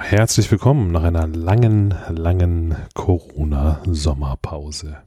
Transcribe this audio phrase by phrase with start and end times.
[0.00, 4.98] herzlich willkommen nach einer langen, langen Corona-Sommerpause.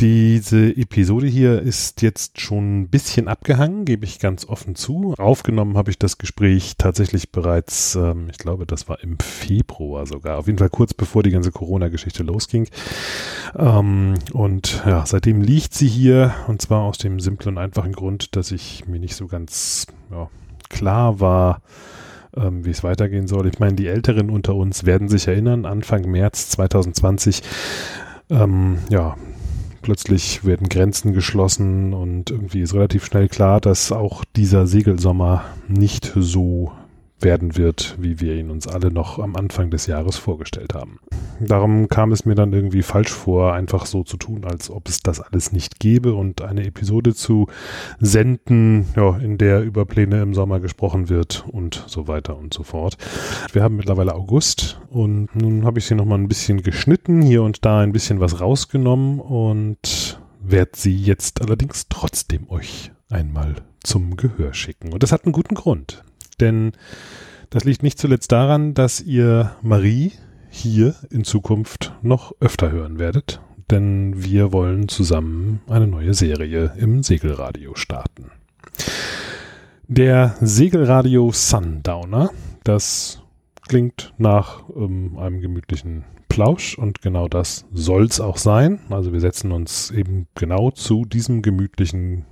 [0.00, 5.14] Diese Episode hier ist jetzt schon ein bisschen abgehangen, gebe ich ganz offen zu.
[5.18, 10.38] Aufgenommen habe ich das Gespräch tatsächlich bereits, ähm, ich glaube, das war im Februar sogar,
[10.38, 12.68] auf jeden Fall kurz bevor die ganze Corona-Geschichte losging.
[13.58, 18.36] Ähm, und ja, seitdem liegt sie hier und zwar aus dem simplen und einfachen Grund,
[18.36, 20.30] dass ich mir nicht so ganz ja,
[20.70, 21.60] klar war,
[22.36, 23.46] ähm, wie es weitergehen soll.
[23.46, 27.42] Ich meine, die Älteren unter uns werden sich erinnern, Anfang März 2020,
[28.30, 29.16] ähm, ja,
[29.82, 36.12] plötzlich werden Grenzen geschlossen und irgendwie ist relativ schnell klar, dass auch dieser Segelsommer nicht
[36.14, 36.72] so
[37.22, 40.98] werden wird, wie wir ihn uns alle noch am Anfang des Jahres vorgestellt haben.
[41.40, 45.02] Darum kam es mir dann irgendwie falsch vor, einfach so zu tun, als ob es
[45.02, 47.46] das alles nicht gäbe und eine Episode zu
[47.98, 52.62] senden, ja, in der über Pläne im Sommer gesprochen wird und so weiter und so
[52.62, 52.96] fort.
[53.52, 57.64] Wir haben mittlerweile August und nun habe ich sie nochmal ein bisschen geschnitten, hier und
[57.64, 64.54] da ein bisschen was rausgenommen und werde sie jetzt allerdings trotzdem euch einmal zum Gehör
[64.54, 64.92] schicken.
[64.92, 66.04] Und das hat einen guten Grund.
[66.40, 66.72] Denn
[67.50, 70.12] das liegt nicht zuletzt daran, dass ihr Marie
[70.50, 77.02] hier in Zukunft noch öfter hören werdet, denn wir wollen zusammen eine neue Serie im
[77.02, 78.30] Segelradio starten.
[79.86, 82.30] Der Segelradio Sundowner,
[82.64, 83.22] das
[83.68, 88.80] klingt nach ähm, einem gemütlichen Plausch und genau das soll's auch sein.
[88.88, 92.24] Also wir setzen uns eben genau zu diesem gemütlichen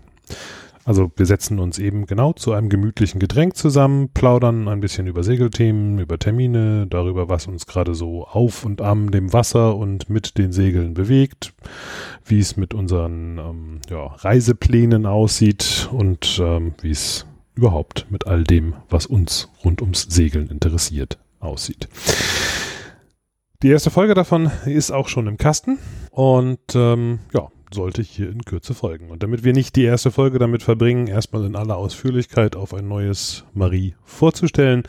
[0.88, 5.22] also wir setzen uns eben genau zu einem gemütlichen Getränk zusammen, plaudern ein bisschen über
[5.22, 10.38] Segelthemen, über Termine, darüber, was uns gerade so auf und am dem Wasser und mit
[10.38, 11.52] den Segeln bewegt,
[12.24, 18.42] wie es mit unseren ähm, ja, Reiseplänen aussieht und ähm, wie es überhaupt mit all
[18.42, 21.86] dem, was uns rund ums Segeln interessiert, aussieht.
[23.62, 25.78] Die erste Folge davon ist auch schon im Kasten
[26.12, 29.10] und ähm, ja, sollte hier in Kürze folgen.
[29.10, 32.88] Und damit wir nicht die erste Folge damit verbringen, erstmal in aller Ausführlichkeit auf ein
[32.88, 34.84] neues Marie vorzustellen,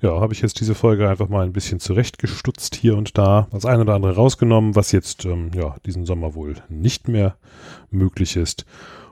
[0.00, 3.64] ja, habe ich jetzt diese Folge einfach mal ein bisschen zurechtgestutzt hier und da, das
[3.64, 7.36] eine oder andere rausgenommen, was jetzt ähm, ja diesen Sommer wohl nicht mehr
[7.90, 8.64] möglich ist.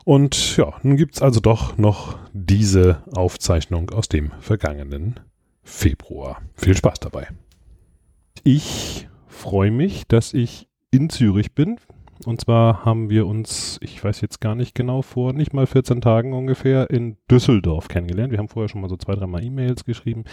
[0.04, 5.18] Und ja, nun gibt's also doch noch diese Aufzeichnung aus dem vergangenen
[5.64, 6.40] Februar.
[6.54, 7.28] Viel Spaß dabei.
[8.44, 11.80] Ich freue mich, dass ich in Zürich bin.
[12.24, 16.00] Und zwar haben wir uns, ich weiß jetzt gar nicht genau, vor nicht mal 14
[16.00, 18.32] Tagen ungefähr in Düsseldorf kennengelernt.
[18.32, 20.24] Wir haben vorher schon mal so zwei, dreimal E-Mails geschrieben.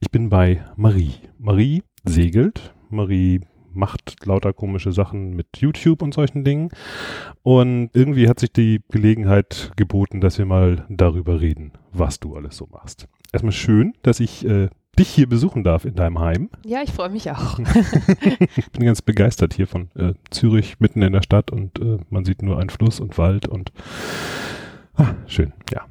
[0.00, 1.14] Ich bin bei Marie.
[1.38, 2.74] Marie segelt.
[2.88, 3.40] Marie
[3.72, 6.70] macht lauter komische Sachen mit YouTube und solchen Dingen.
[7.42, 12.56] Und irgendwie hat sich die Gelegenheit geboten, dass wir mal darüber reden, was du alles
[12.56, 13.06] so machst.
[13.32, 14.68] Erstmal schön, dass ich äh,
[14.98, 16.50] dich hier besuchen darf in deinem Heim.
[16.64, 17.58] Ja, ich freue mich auch.
[18.56, 22.24] ich bin ganz begeistert hier von äh, Zürich mitten in der Stadt und äh, man
[22.24, 23.72] sieht nur einen Fluss und Wald und
[24.94, 25.86] ah, schön, ja.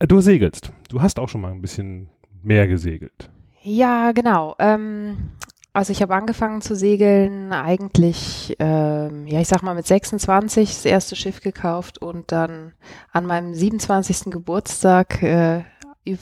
[0.00, 0.72] Du segelst.
[0.88, 2.08] Du hast auch schon mal ein bisschen
[2.42, 3.30] mehr gesegelt.
[3.62, 4.54] Ja, genau.
[4.58, 5.32] Ähm,
[5.72, 10.84] also ich habe angefangen zu segeln eigentlich, ähm, ja, ich sag mal mit 26 das
[10.84, 12.72] erste Schiff gekauft und dann
[13.12, 14.32] an meinem 27.
[14.32, 15.62] Geburtstag äh,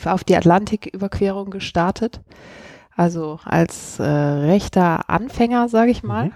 [0.05, 2.21] auf die Atlantiküberquerung gestartet.
[2.97, 6.27] Also als äh, rechter Anfänger, sage ich mal.
[6.27, 6.33] Mhm.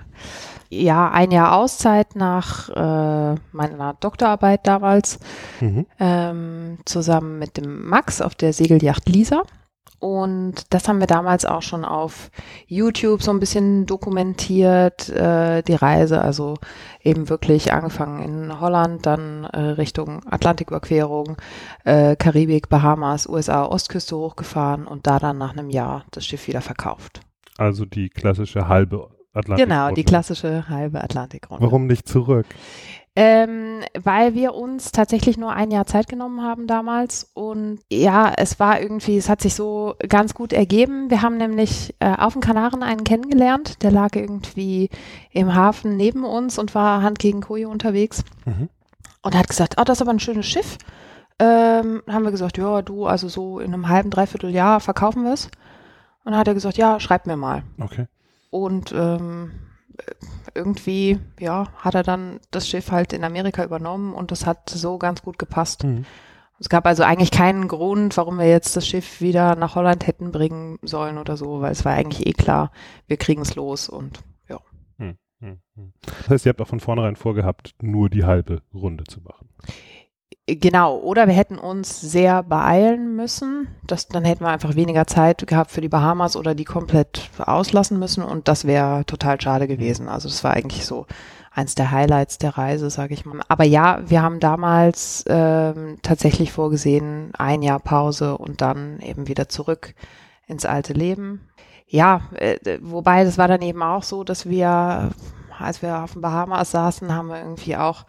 [0.68, 5.18] Ja, ein Jahr Auszeit nach äh, meiner Doktorarbeit damals,
[5.60, 5.86] mhm.
[5.98, 9.42] ähm, zusammen mit dem Max auf der Segelyacht Lisa.
[10.00, 12.30] Und das haben wir damals auch schon auf
[12.66, 16.22] YouTube so ein bisschen dokumentiert, äh, die Reise.
[16.22, 16.54] Also
[17.02, 21.36] eben wirklich angefangen in Holland, dann äh, Richtung Atlantiküberquerung,
[21.84, 26.62] äh, Karibik, Bahamas, USA, Ostküste hochgefahren und da dann nach einem Jahr das Schiff wieder
[26.62, 27.20] verkauft.
[27.58, 29.68] Also die klassische halbe Atlantik.
[29.68, 31.62] Genau, die klassische halbe Atlantikrunde.
[31.62, 32.46] Warum nicht zurück?
[33.16, 37.28] Ähm, weil wir uns tatsächlich nur ein Jahr Zeit genommen haben damals.
[37.34, 41.10] Und ja, es war irgendwie, es hat sich so ganz gut ergeben.
[41.10, 43.82] Wir haben nämlich äh, auf den Kanaren einen kennengelernt.
[43.82, 44.90] Der lag irgendwie
[45.32, 48.24] im Hafen neben uns und war Hand gegen Koje unterwegs.
[48.44, 48.68] Mhm.
[49.22, 50.78] Und hat gesagt, oh, das ist aber ein schönes Schiff.
[51.40, 55.32] Ähm, haben wir gesagt, ja, du, also so in einem halben, dreiviertel Jahr verkaufen wir
[55.32, 55.46] es.
[56.24, 57.64] Und dann hat er gesagt, ja, schreib mir mal.
[57.78, 58.06] Okay.
[58.50, 59.52] Und ähm,
[60.54, 64.98] irgendwie, ja, hat er dann das Schiff halt in Amerika übernommen und das hat so
[64.98, 65.84] ganz gut gepasst.
[65.84, 66.04] Mhm.
[66.58, 70.30] Es gab also eigentlich keinen Grund, warum wir jetzt das Schiff wieder nach Holland hätten
[70.30, 72.70] bringen sollen oder so, weil es war eigentlich eh klar,
[73.06, 74.58] wir kriegen es los und ja.
[74.98, 75.92] Hm, hm, hm.
[76.04, 79.48] Das heißt, ihr habt auch von vornherein vorgehabt, nur die halbe Runde zu machen.
[80.58, 83.68] Genau, oder wir hätten uns sehr beeilen müssen.
[83.86, 87.98] Das, dann hätten wir einfach weniger Zeit gehabt für die Bahamas oder die komplett auslassen
[87.98, 90.08] müssen und das wäre total schade gewesen.
[90.08, 91.06] Also das war eigentlich so
[91.52, 93.40] eins der Highlights der Reise, sage ich mal.
[93.48, 99.48] Aber ja, wir haben damals ähm, tatsächlich vorgesehen, ein Jahr Pause und dann eben wieder
[99.48, 99.94] zurück
[100.46, 101.48] ins alte Leben.
[101.86, 105.10] Ja, äh, wobei das war dann eben auch so, dass wir,
[105.58, 108.06] als wir auf den Bahamas saßen, haben wir irgendwie auch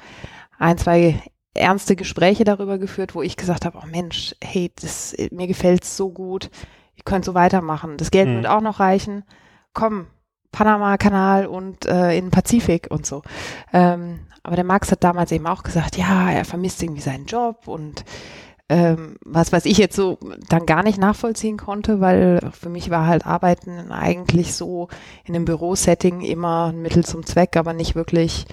[0.60, 1.22] ein, zwei
[1.54, 6.10] ernste Gespräche darüber geführt, wo ich gesagt habe, oh Mensch, hey, das, mir gefällt's so
[6.10, 6.50] gut,
[6.96, 7.98] ihr könnt so weitermachen.
[7.98, 8.36] Das Geld mhm.
[8.36, 9.24] wird auch noch reichen.
[9.74, 10.08] Komm,
[10.52, 13.22] Panama-Kanal und äh, in den Pazifik und so.
[13.74, 17.68] Ähm, aber der Max hat damals eben auch gesagt, ja, er vermisst irgendwie seinen Job
[17.68, 18.04] und
[18.70, 20.18] ähm, was, was ich jetzt so
[20.48, 24.88] dann gar nicht nachvollziehen konnte, weil für mich war halt Arbeiten eigentlich so
[25.26, 28.46] in einem Bürosetting immer ein Mittel zum Zweck, aber nicht wirklich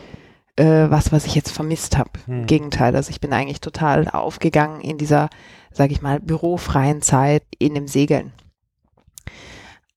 [0.58, 2.10] äh, was, was ich jetzt vermisst habe.
[2.26, 2.40] Hm.
[2.40, 5.30] Im Gegenteil, also ich bin eigentlich total aufgegangen in dieser,
[5.72, 8.32] sage ich mal, bürofreien Zeit in dem Segeln.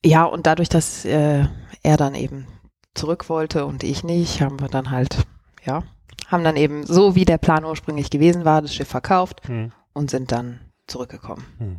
[0.06, 1.46] Ja, und dadurch, dass äh,
[1.84, 2.48] er dann eben
[2.94, 5.26] zurück wollte und ich nicht, haben wir dann halt,
[5.64, 5.84] ja,
[6.28, 9.72] haben dann eben so wie der Plan ursprünglich gewesen war, das Schiff verkauft hm.
[9.94, 11.46] und sind dann zurückgekommen.
[11.60, 11.78] Mhm.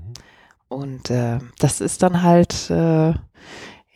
[0.68, 3.18] Und äh, das ist dann halt, äh, ja,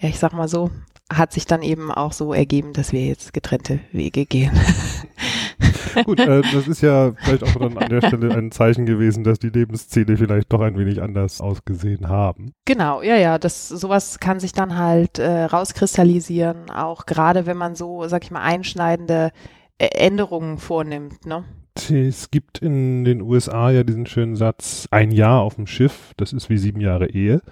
[0.00, 0.70] ich sag mal so,
[1.12, 4.52] hat sich dann eben auch so ergeben, dass wir jetzt getrennte Wege gehen.
[6.04, 9.38] Gut, äh, das ist ja vielleicht auch dann an der Stelle ein Zeichen gewesen, dass
[9.38, 12.52] die Lebensziele vielleicht doch ein wenig anders ausgesehen haben.
[12.66, 17.76] Genau, ja, ja, das sowas kann sich dann halt äh, rauskristallisieren, auch gerade wenn man
[17.76, 19.30] so, sag ich mal, einschneidende
[19.78, 21.44] äh, Änderungen vornimmt, ne?
[21.90, 26.32] Es gibt in den USA ja diesen schönen Satz, ein Jahr auf dem Schiff, das
[26.32, 27.42] ist wie sieben Jahre Ehe.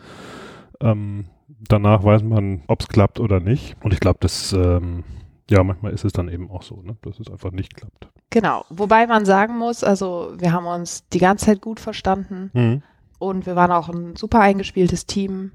[0.80, 3.76] Ähm, danach weiß man, ob es klappt oder nicht.
[3.82, 5.05] Und ich glaube, das, ähm,
[5.50, 8.08] ja, manchmal ist es dann eben auch so, ne, dass es einfach nicht klappt.
[8.31, 8.64] Genau.
[8.69, 12.82] Wobei man sagen muss, also wir haben uns die ganze Zeit gut verstanden mhm.
[13.19, 15.52] und wir waren auch ein super eingespieltes Team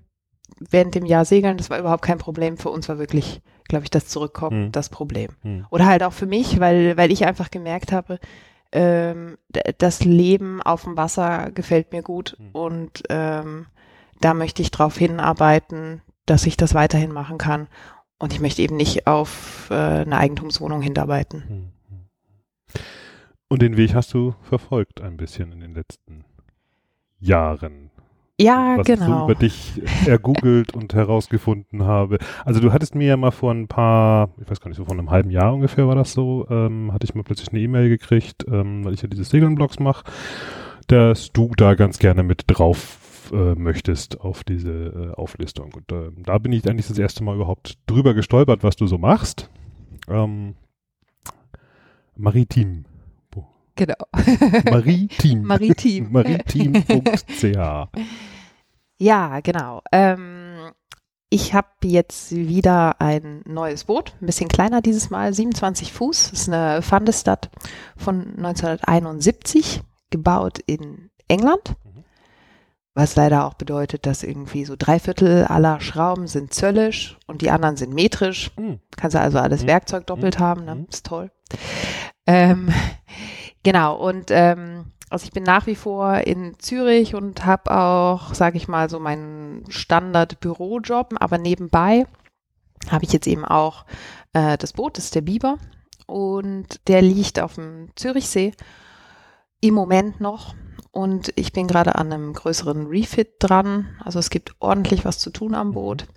[0.59, 1.57] während dem Jahr segeln.
[1.57, 2.57] Das war überhaupt kein Problem.
[2.57, 4.71] Für uns war wirklich, glaube ich, das Zurückkommen mhm.
[4.71, 5.31] das Problem.
[5.43, 5.65] Mhm.
[5.69, 8.19] Oder halt auch für mich, weil, weil ich einfach gemerkt habe,
[8.71, 9.37] ähm,
[9.77, 12.49] das Leben auf dem Wasser gefällt mir gut mhm.
[12.51, 13.65] und ähm,
[14.19, 17.67] da möchte ich darauf hinarbeiten, dass ich das weiterhin machen kann.
[18.19, 21.43] Und ich möchte eben nicht auf äh, eine Eigentumswohnung hinarbeiten.
[21.47, 22.09] Hm, hm.
[23.47, 26.25] Und den Weg hast du verfolgt ein bisschen in den letzten
[27.19, 27.91] Jahren.
[28.41, 29.01] Ja, was genau.
[29.01, 32.19] ich so über dich ergoogelt und herausgefunden habe.
[32.45, 34.93] Also du hattest mir ja mal vor ein paar, ich weiß gar nicht, so vor
[34.93, 38.45] einem halben Jahr ungefähr war das so, ähm, hatte ich mal plötzlich eine E-Mail gekriegt,
[38.49, 40.05] ähm, weil ich ja diese Segeln-Blogs mache,
[40.87, 42.99] dass du da ganz gerne mit drauf
[43.31, 45.73] äh, möchtest auf diese äh, Auflistung.
[45.73, 48.97] Und äh, da bin ich eigentlich das erste Mal überhaupt drüber gestolpert, was du so
[48.97, 49.49] machst.
[50.07, 50.55] Ähm,
[52.15, 52.85] Maritim.
[53.75, 53.95] Genau.
[54.69, 55.43] Maritim.
[55.43, 56.07] Maritim.
[56.11, 57.55] Maritim.ch.
[58.97, 59.81] Ja, genau.
[59.93, 60.71] Ähm,
[61.29, 66.31] ich habe jetzt wieder ein neues Boot, ein bisschen kleiner dieses Mal, 27 Fuß.
[66.31, 67.49] Das ist eine Fundestadt
[67.95, 71.75] von 1971, gebaut in England.
[72.95, 77.51] Was leider auch bedeutet, dass irgendwie so drei Viertel aller Schrauben sind zöllisch und die
[77.51, 78.51] anderen sind metrisch.
[78.57, 78.79] Mhm.
[78.97, 79.67] Kannst du also alles mhm.
[79.67, 80.43] Werkzeug doppelt mhm.
[80.43, 80.71] haben, ne?
[80.71, 80.87] Hm.
[80.89, 81.31] Ist toll.
[82.25, 82.69] Ähm,
[83.63, 88.57] genau, und ähm, also ich bin nach wie vor in Zürich und habe auch, sage
[88.57, 92.05] ich mal, so meinen Standard-Bürojob, aber nebenbei
[92.89, 93.85] habe ich jetzt eben auch
[94.33, 95.57] äh, das Boot, das ist der Biber
[96.05, 98.53] und der liegt auf dem Zürichsee
[99.61, 100.53] im Moment noch
[100.91, 103.87] und ich bin gerade an einem größeren Refit dran.
[104.03, 106.07] Also es gibt ordentlich was zu tun am Boot.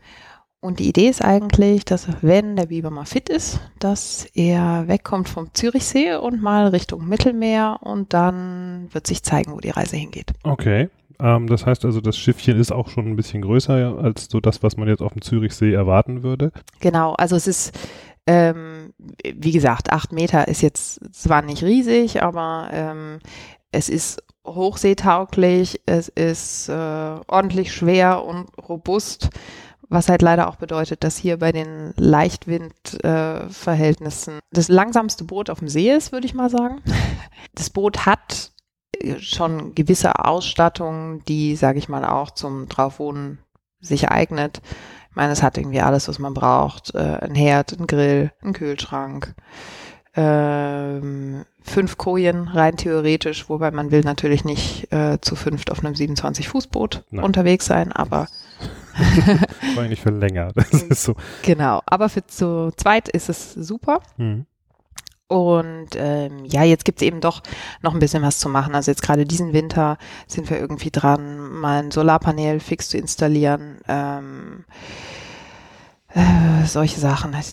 [0.61, 5.29] Und die Idee ist eigentlich, dass wenn der Biber mal fit ist, dass er wegkommt
[5.29, 10.33] vom Zürichsee und mal Richtung Mittelmeer und dann wird sich zeigen, wo die Reise hingeht.
[10.45, 10.89] Okay.
[11.19, 14.63] Ähm, das heißt also, das Schiffchen ist auch schon ein bisschen größer als so das,
[14.63, 16.53] was man jetzt auf dem Zürichsee erwarten würde.
[16.79, 17.15] Genau.
[17.15, 17.77] Also es ist
[18.27, 23.19] ähm, wie gesagt, acht Meter ist jetzt zwar nicht riesig, aber ähm,
[23.73, 29.31] es ist hochseetauglich, es ist äh, ordentlich schwer und robust,
[29.89, 35.59] was halt leider auch bedeutet, dass hier bei den Leichtwindverhältnissen äh, das langsamste Boot auf
[35.59, 36.81] dem See ist, würde ich mal sagen.
[37.55, 38.51] Das Boot hat
[38.99, 43.41] äh, schon gewisse Ausstattung, die, sage ich mal, auch zum Draufwohnen
[43.81, 44.63] sich eignet.
[45.11, 46.95] Ich meine, es hat irgendwie alles, was man braucht.
[46.95, 49.35] Äh, ein Herd, ein Grill, ein Kühlschrank,
[50.15, 55.95] ähm, fünf Kojen rein theoretisch, wobei man will natürlich nicht äh, zu fünft auf einem
[55.95, 58.29] 27-Fuß-Boot unterwegs sein, aber
[59.75, 60.53] war nicht für länger.
[60.55, 61.15] Das ist so.
[61.43, 64.01] Genau, aber für zu zweit ist es super.
[64.17, 64.47] Mhm.
[65.29, 67.43] Und ähm, ja, jetzt gibt's eben doch
[67.81, 68.75] noch ein bisschen was zu machen.
[68.75, 73.79] Also jetzt gerade diesen Winter sind wir irgendwie dran, mal ein Solarpanel fix zu installieren.
[73.89, 74.67] Ähm,
[76.15, 77.35] äh, solche Sachen.
[77.35, 77.53] Also,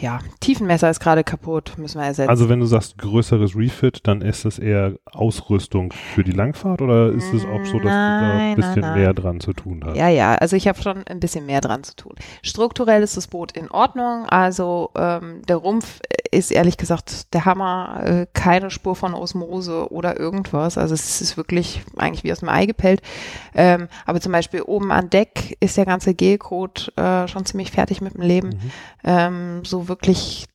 [0.00, 2.28] ja, Tiefenmesser ist gerade kaputt, müssen wir ersetzen.
[2.28, 7.12] Also wenn du sagst größeres Refit, dann ist das eher Ausrüstung für die Langfahrt oder
[7.12, 9.00] ist es auch so, dass nein, du da ein bisschen nein, nein.
[9.00, 9.96] mehr dran zu tun hast?
[9.96, 12.14] Ja, ja, also ich habe schon ein bisschen mehr dran zu tun.
[12.42, 16.00] Strukturell ist das Boot in Ordnung, also ähm, der Rumpf
[16.32, 20.78] ist ehrlich gesagt der Hammer, äh, keine Spur von Osmose oder irgendwas.
[20.78, 23.02] Also es ist wirklich eigentlich wie aus dem Ei gepellt.
[23.54, 27.91] Ähm, aber zum Beispiel oben an Deck ist der ganze Gelcode äh, schon ziemlich fertig
[28.00, 28.48] mit dem Leben.
[28.48, 28.70] Mhm.
[29.04, 30.46] Ähm, so wirklich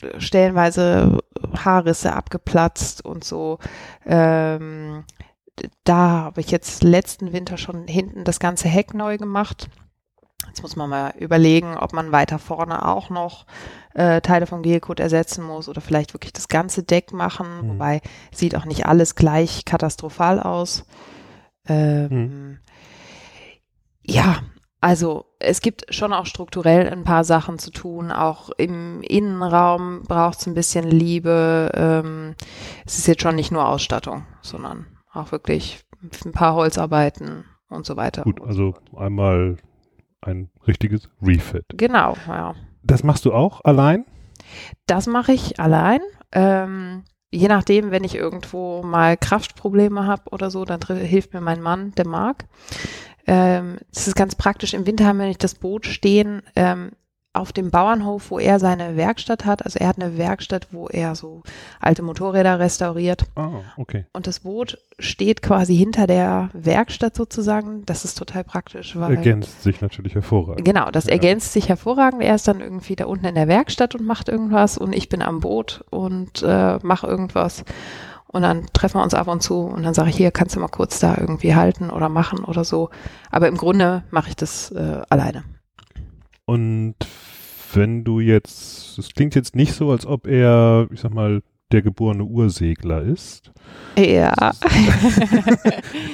[0.00, 1.18] äh, stellenweise
[1.56, 3.58] Haarrisse abgeplatzt und so.
[4.04, 5.04] Ähm,
[5.84, 9.68] da habe ich jetzt letzten Winter schon hinten das ganze Heck neu gemacht.
[10.46, 13.46] Jetzt muss man mal überlegen, ob man weiter vorne auch noch
[13.94, 17.46] äh, Teile vom Geocode ersetzen muss oder vielleicht wirklich das ganze Deck machen.
[17.62, 17.68] Mhm.
[17.70, 18.00] Wobei
[18.32, 20.84] sieht auch nicht alles gleich katastrophal aus.
[21.68, 22.58] Ähm, mhm.
[24.02, 24.40] Ja,
[24.86, 28.12] also es gibt schon auch strukturell ein paar Sachen zu tun.
[28.12, 31.72] Auch im Innenraum braucht es ein bisschen Liebe.
[31.74, 32.36] Ähm,
[32.86, 35.84] es ist jetzt schon nicht nur Ausstattung, sondern auch wirklich
[36.24, 38.22] ein paar Holzarbeiten und so weiter.
[38.22, 39.56] Gut, also einmal
[40.20, 41.64] ein richtiges Refit.
[41.70, 42.54] Genau, ja.
[42.84, 44.04] Das machst du auch allein?
[44.86, 45.98] Das mache ich allein.
[46.30, 47.02] Ähm,
[47.32, 51.90] je nachdem, wenn ich irgendwo mal Kraftprobleme habe oder so, dann hilft mir mein Mann,
[51.96, 52.44] der Marc.
[53.26, 54.74] Ähm, das ist ganz praktisch.
[54.74, 56.42] Im Winter haben wir nicht das Boot stehen.
[56.54, 56.92] Ähm,
[57.36, 59.64] auf dem Bauernhof, wo er seine Werkstatt hat.
[59.64, 61.42] Also er hat eine Werkstatt, wo er so
[61.80, 63.24] alte Motorräder restauriert.
[63.36, 64.06] Ah, okay.
[64.12, 67.84] Und das Boot steht quasi hinter der Werkstatt sozusagen.
[67.84, 68.96] Das ist total praktisch.
[68.96, 70.64] Weil, ergänzt sich natürlich hervorragend.
[70.64, 71.12] Genau, das ja.
[71.12, 72.22] ergänzt sich hervorragend.
[72.22, 75.22] Er ist dann irgendwie da unten in der Werkstatt und macht irgendwas und ich bin
[75.22, 77.64] am Boot und äh, mache irgendwas.
[78.36, 80.60] Und dann treffen wir uns ab und zu und dann sage ich, hier kannst du
[80.60, 82.90] mal kurz da irgendwie halten oder machen oder so.
[83.30, 85.42] Aber im Grunde mache ich das äh, alleine.
[86.44, 86.96] Und
[87.72, 91.40] wenn du jetzt, es klingt jetzt nicht so, als ob er, ich sag mal,
[91.72, 93.52] der geborene Ursegler ist.
[93.96, 94.52] Ja.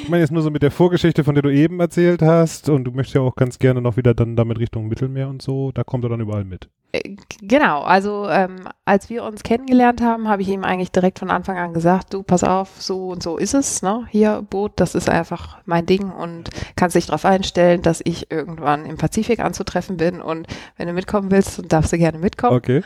[0.02, 2.84] ich meine jetzt nur so mit der Vorgeschichte, von der du eben erzählt hast und
[2.84, 5.84] du möchtest ja auch ganz gerne noch wieder dann damit Richtung Mittelmeer und so, da
[5.84, 6.70] kommt er dann überall mit.
[6.92, 11.30] Äh, genau, also ähm, als wir uns kennengelernt haben, habe ich ihm eigentlich direkt von
[11.30, 14.06] Anfang an gesagt, du pass auf, so und so ist es, ne?
[14.10, 18.86] Hier Boot, das ist einfach mein Ding und kannst dich darauf einstellen, dass ich irgendwann
[18.86, 22.56] im Pazifik anzutreffen bin und wenn du mitkommen willst, dann darfst du gerne mitkommen.
[22.56, 22.82] Okay.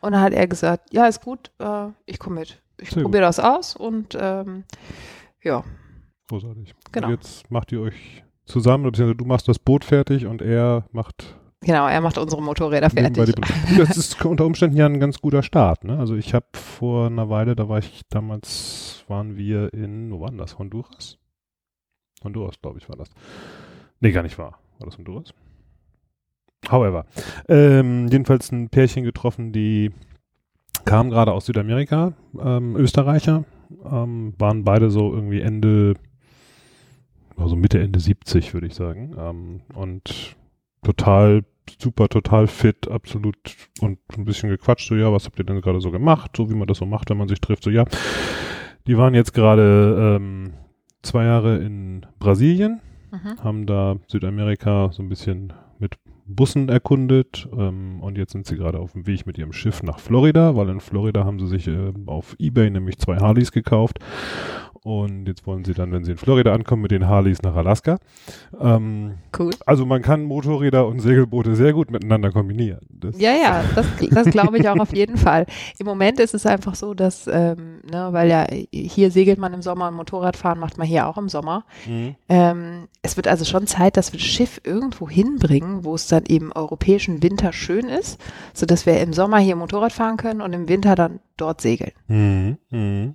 [0.00, 2.62] Und dann hat er gesagt, ja, ist gut, äh, ich komme mit.
[2.80, 4.64] Ich probiere das aus und ähm,
[5.42, 5.64] ja.
[6.28, 6.74] Großartig.
[6.92, 7.06] Genau.
[7.08, 11.36] Und jetzt macht ihr euch zusammen, beziehungsweise du machst das Boot fertig und er macht
[11.62, 13.34] Genau, er macht unsere Motorräder fertig.
[13.76, 15.84] Das ist unter Umständen ja ein ganz guter Start.
[15.84, 15.98] Ne?
[15.98, 20.30] Also ich habe vor einer Weile, da war ich damals, waren wir in, wo war
[20.30, 20.58] das?
[20.58, 21.18] Honduras?
[22.22, 23.10] Honduras, glaube ich, war das.
[24.00, 24.58] Nee, gar nicht wahr.
[24.78, 25.32] War das Honduras?
[26.70, 27.06] However.
[27.48, 29.92] Ähm, jedenfalls ein Pärchen getroffen, die
[30.84, 33.44] kamen gerade aus Südamerika, ähm, Österreicher,
[33.84, 35.94] ähm, waren beide so irgendwie Ende,
[37.36, 39.14] also Mitte, Ende 70, würde ich sagen.
[39.18, 40.36] Ähm, und
[40.82, 41.42] total
[41.80, 43.36] super, total fit, absolut
[43.80, 46.54] und ein bisschen gequatscht, so ja, was habt ihr denn gerade so gemacht, so wie
[46.54, 47.84] man das so macht, wenn man sich trifft, so ja.
[48.86, 50.52] Die waren jetzt gerade ähm,
[51.02, 52.80] zwei Jahre in Brasilien,
[53.10, 53.42] mhm.
[53.42, 55.52] haben da Südamerika so ein bisschen
[56.26, 60.00] Bussen erkundet ähm, und jetzt sind sie gerade auf dem Weg mit ihrem Schiff nach
[60.00, 63.98] Florida, weil in Florida haben sie sich äh, auf Ebay nämlich zwei Harleys gekauft
[64.86, 67.98] und jetzt wollen sie dann, wenn sie in Florida ankommen, mit den Harleys nach Alaska.
[68.60, 69.50] Ähm, cool.
[69.66, 72.86] Also man kann Motorräder und Segelboote sehr gut miteinander kombinieren.
[72.88, 75.46] Das ja, ja, das, das glaube ich auch auf jeden Fall.
[75.80, 79.62] Im Moment ist es einfach so, dass, ähm, ne, weil ja hier segelt man im
[79.62, 81.64] Sommer und Motorradfahren macht man hier auch im Sommer.
[81.88, 82.14] Mhm.
[82.28, 86.26] Ähm, es wird also schon Zeit, dass wir das Schiff irgendwo hinbringen, wo es dann
[86.26, 88.20] eben europäischen Winter schön ist,
[88.54, 91.90] sodass wir im Sommer hier Motorrad fahren können und im Winter dann dort segeln.
[92.06, 92.58] Mhm.
[92.70, 93.14] Mhm.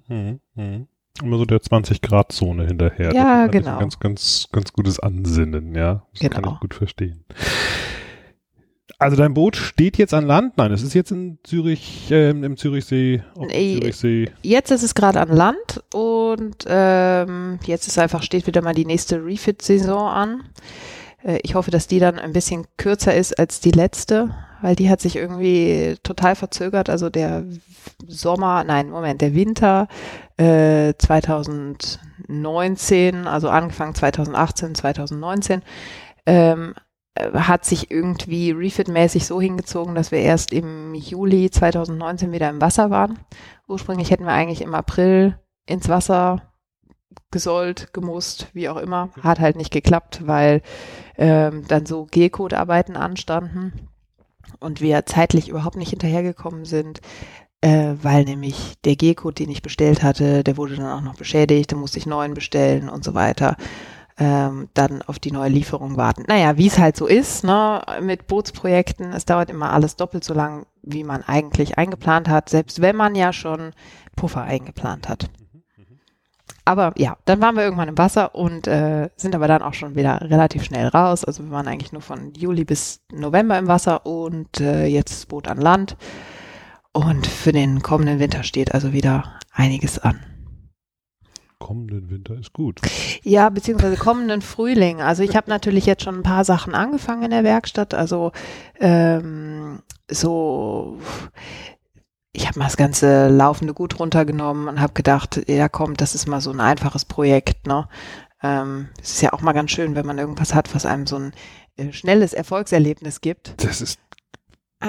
[0.55, 0.87] Mhm.
[1.21, 3.13] Immer so der 20-Grad-Zone hinterher.
[3.13, 3.79] Ja, das genau.
[3.79, 6.05] Ganz, ganz, ganz gutes Ansinnen, ja.
[6.11, 6.33] Das genau.
[6.41, 7.25] kann ich gut verstehen.
[9.01, 10.57] Also dein Boot steht jetzt an Land?
[10.57, 14.29] Nein, es ist jetzt in Zürich, äh, im Zürichsee, Zürichsee.
[14.43, 18.85] Jetzt ist es gerade an Land und ähm, jetzt ist einfach, steht wieder mal die
[18.85, 20.43] nächste Refit-Saison an.
[21.23, 24.89] Äh, ich hoffe, dass die dann ein bisschen kürzer ist als die letzte, weil die
[24.89, 26.89] hat sich irgendwie total verzögert.
[26.89, 27.45] Also der
[28.07, 29.87] Sommer, nein, Moment, der Winter
[30.37, 35.61] äh, 2019, also Anfang 2018, 2019,
[36.25, 36.73] ähm,
[37.15, 42.61] äh, hat sich irgendwie refit-mäßig so hingezogen, dass wir erst im Juli 2019 wieder im
[42.61, 43.19] Wasser waren.
[43.67, 46.41] Ursprünglich hätten wir eigentlich im April ins Wasser
[47.31, 49.09] gesollt, gemusst, wie auch immer.
[49.21, 50.61] Hat halt nicht geklappt, weil
[51.17, 53.90] ähm, dann so G-Code-Arbeiten anstanden
[54.59, 57.01] und wir zeitlich überhaupt nicht hinterhergekommen sind,
[57.61, 61.71] äh, weil nämlich der G-Code, den ich bestellt hatte, der wurde dann auch noch beschädigt,
[61.71, 63.55] da musste ich neuen bestellen und so weiter.
[64.17, 66.25] Ähm, dann auf die neue Lieferung warten.
[66.27, 70.33] Naja, wie es halt so ist, ne, mit Bootsprojekten, es dauert immer alles doppelt so
[70.33, 73.71] lang, wie man eigentlich eingeplant hat, selbst wenn man ja schon
[74.15, 75.29] Puffer eingeplant hat.
[76.65, 79.95] Aber ja, dann waren wir irgendwann im Wasser und äh, sind aber dann auch schon
[79.95, 81.25] wieder relativ schnell raus.
[81.25, 85.25] Also wir waren eigentlich nur von Juli bis November im Wasser und äh, jetzt das
[85.25, 85.97] Boot an Land.
[86.93, 90.19] Und für den kommenden Winter steht also wieder einiges an.
[91.59, 92.81] Kommenden Winter ist gut.
[93.23, 95.01] Ja, beziehungsweise kommenden Frühling.
[95.01, 97.93] Also ich habe natürlich jetzt schon ein paar Sachen angefangen in der Werkstatt.
[97.93, 98.31] Also
[98.79, 100.97] ähm, so
[102.33, 106.27] ich habe mal das ganze laufende Gut runtergenommen und habe gedacht, ja komm, das ist
[106.27, 107.67] mal so ein einfaches Projekt.
[107.67, 107.87] Ne?
[108.41, 111.17] Ähm, es ist ja auch mal ganz schön, wenn man irgendwas hat, was einem so
[111.17, 111.33] ein
[111.77, 113.53] äh, schnelles Erfolgserlebnis gibt.
[113.63, 113.99] Das ist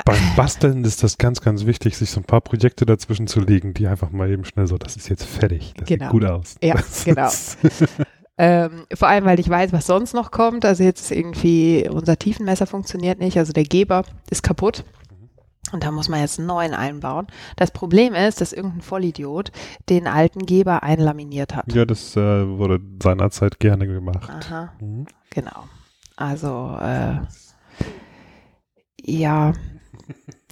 [0.06, 3.74] beim Basteln ist das ganz, ganz wichtig, sich so ein paar Projekte dazwischen zu legen,
[3.74, 6.06] die einfach mal eben schnell so, das ist jetzt fertig, das genau.
[6.06, 6.56] sieht gut aus.
[6.62, 7.28] Ja, genau.
[8.38, 10.64] ähm, vor allem, weil ich weiß, was sonst noch kommt.
[10.64, 14.84] Also jetzt irgendwie, unser Tiefenmesser funktioniert nicht, also der Geber ist kaputt.
[15.72, 17.26] Und da muss man jetzt einen neuen einbauen.
[17.56, 19.52] Das Problem ist, dass irgendein Vollidiot
[19.88, 21.72] den alten Geber einlaminiert hat.
[21.72, 24.30] Ja, das äh, wurde seinerzeit gerne gemacht.
[24.30, 25.06] Aha, mhm.
[25.30, 25.64] genau.
[26.16, 27.20] Also, äh,
[29.04, 29.52] ja,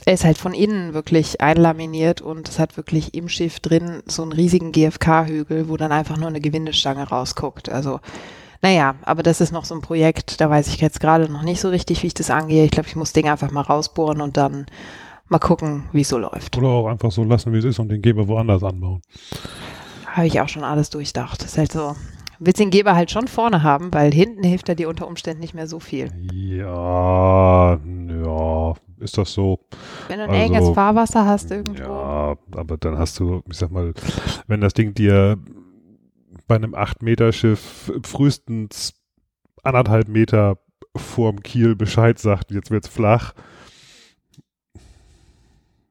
[0.07, 4.23] er ist halt von innen wirklich einlaminiert und es hat wirklich im Schiff drin so
[4.23, 7.69] einen riesigen GFK-Hügel, wo dann einfach nur eine Gewindestange rausguckt.
[7.69, 8.01] Also,
[8.63, 11.61] naja, aber das ist noch so ein Projekt, da weiß ich jetzt gerade noch nicht
[11.61, 12.65] so richtig, wie ich das angehe.
[12.65, 14.67] Ich glaube, ich muss Ding einfach mal rausbohren und dann
[15.31, 16.59] mal gucken, wie es so läuft.
[16.59, 19.01] Oder auch einfach so lassen, wie es ist und den Geber woanders anbauen.
[20.07, 21.41] Habe ich auch schon alles durchdacht.
[21.41, 21.95] Das ist halt so.
[22.41, 25.55] Willst den Geber halt schon vorne haben, weil hinten hilft er dir unter Umständen nicht
[25.55, 26.11] mehr so viel.
[26.33, 29.61] Ja, ja, ist das so.
[30.09, 31.83] Wenn du ein also, enges Fahrwasser hast irgendwo.
[31.83, 33.93] Ja, aber dann hast du, ich sag mal,
[34.47, 35.39] wenn das Ding dir
[36.49, 38.95] bei einem 8-Meter-Schiff frühestens
[39.63, 40.59] anderthalb Meter
[40.97, 43.35] vorm Kiel Bescheid sagt, jetzt wird's flach,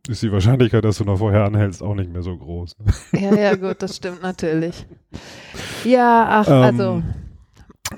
[0.09, 2.75] ist die Wahrscheinlichkeit, dass du noch vorher anhältst, auch nicht mehr so groß.
[2.79, 3.21] Ne?
[3.21, 4.85] Ja, ja, gut, das stimmt natürlich.
[5.85, 7.03] Ja, ach, ähm, also.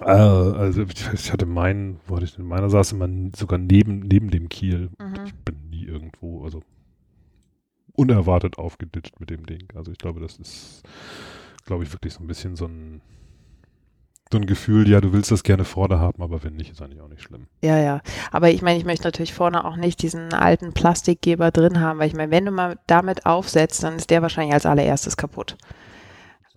[0.02, 2.45] Äh, also ich hatte meinen, wo hatte ich denn?
[2.45, 4.89] Meiner saß immer sogar neben, neben dem Kiel.
[5.00, 5.26] Mhm.
[5.26, 6.62] Ich bin nie irgendwo, also
[7.93, 9.67] unerwartet aufgeditscht mit dem Ding.
[9.76, 10.84] Also ich glaube, das ist,
[11.65, 13.02] glaube ich, wirklich so ein bisschen so ein
[14.32, 17.02] so ein Gefühl, ja, du willst das gerne vorne haben, aber wenn nicht, ist eigentlich
[17.02, 17.48] auch nicht schlimm.
[17.62, 18.02] Ja, ja.
[18.32, 22.08] Aber ich meine, ich möchte natürlich vorne auch nicht diesen alten Plastikgeber drin haben, weil
[22.08, 25.58] ich meine, wenn du mal damit aufsetzt, dann ist der wahrscheinlich als allererstes kaputt.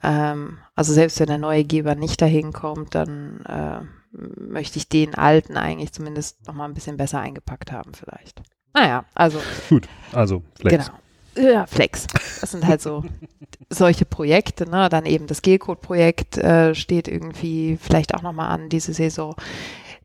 [0.03, 3.81] Ähm, also selbst wenn der neue Geber nicht dahin kommt, dann äh,
[4.13, 8.43] möchte ich den alten eigentlich zumindest noch mal ein bisschen besser eingepackt haben vielleicht.
[8.75, 9.41] Naja, also.
[9.69, 10.87] Gut, also Flex.
[10.87, 10.99] Genau.
[11.37, 12.07] Ja, Flex.
[12.41, 13.05] Das sind halt so
[13.71, 14.89] solche Projekte, ne?
[14.89, 19.35] Dann eben das G-Code-Projekt äh, steht irgendwie vielleicht auch nochmal an diese Saison.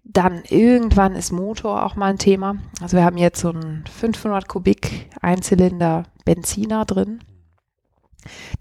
[0.04, 2.58] Dann irgendwann ist Motor auch mal ein Thema.
[2.82, 7.20] Also wir haben jetzt so einen 500 Kubik Einzylinder Benziner drin.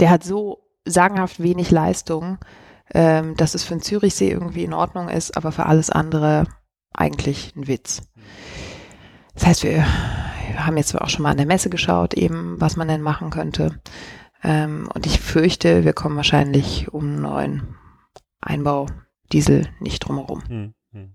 [0.00, 2.38] Der hat so sagenhaft wenig Leistung,
[2.94, 6.46] ähm, dass es für den Zürichsee irgendwie in Ordnung ist, aber für alles andere
[6.92, 8.02] eigentlich ein Witz.
[9.34, 9.86] Das heißt, wir
[10.52, 13.30] wir haben jetzt auch schon mal an der Messe geschaut, eben, was man denn machen
[13.30, 13.80] könnte.
[14.42, 17.62] Ähm, und ich fürchte, wir kommen wahrscheinlich um einen neuen
[18.40, 18.86] Einbau
[19.32, 20.42] Diesel nicht drumherum.
[20.48, 21.14] Hm, hm.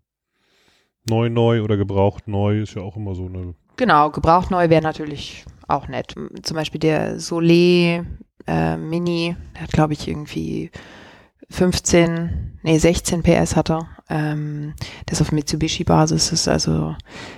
[1.10, 3.56] Neu, neu oder gebraucht neu ist ja auch immer so eine.
[3.78, 6.16] Genau, gebraucht neu wäre natürlich auch nett.
[6.44, 8.06] Zum Beispiel der Soleil
[8.46, 10.70] äh, Mini, der hat glaube ich irgendwie
[11.50, 14.74] 15, nee 16 PS hat er ähm,
[15.06, 16.48] das auf Mitsubishi-Basis ist.
[16.48, 16.96] Also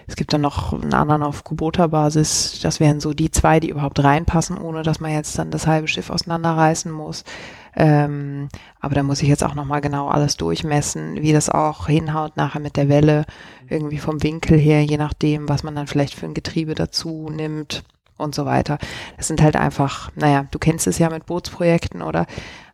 [0.07, 2.59] es gibt dann noch einen anderen auf Kubota-Basis.
[2.61, 5.87] Das wären so die zwei, die überhaupt reinpassen, ohne dass man jetzt dann das halbe
[5.87, 7.23] Schiff auseinanderreißen muss.
[7.75, 12.37] Ähm, aber da muss ich jetzt auch nochmal genau alles durchmessen, wie das auch hinhaut
[12.37, 13.25] nachher mit der Welle,
[13.69, 17.83] irgendwie vom Winkel her, je nachdem, was man dann vielleicht für ein Getriebe dazu nimmt
[18.17, 18.77] und so weiter.
[19.17, 22.25] Das sind halt einfach, naja, du kennst es ja mit Bootsprojekten oder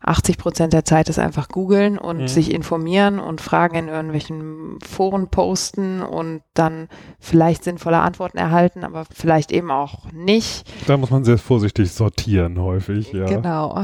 [0.03, 2.27] 80 Prozent der Zeit ist einfach googeln und mhm.
[2.27, 6.87] sich informieren und Fragen in irgendwelchen Foren posten und dann
[7.19, 10.67] vielleicht sinnvolle Antworten erhalten, aber vielleicht eben auch nicht.
[10.87, 13.25] Da muss man sehr vorsichtig sortieren häufig, ja.
[13.25, 13.83] Genau.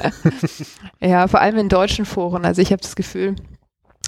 [1.00, 2.44] ja, vor allem in deutschen Foren.
[2.44, 3.36] Also ich habe das Gefühl,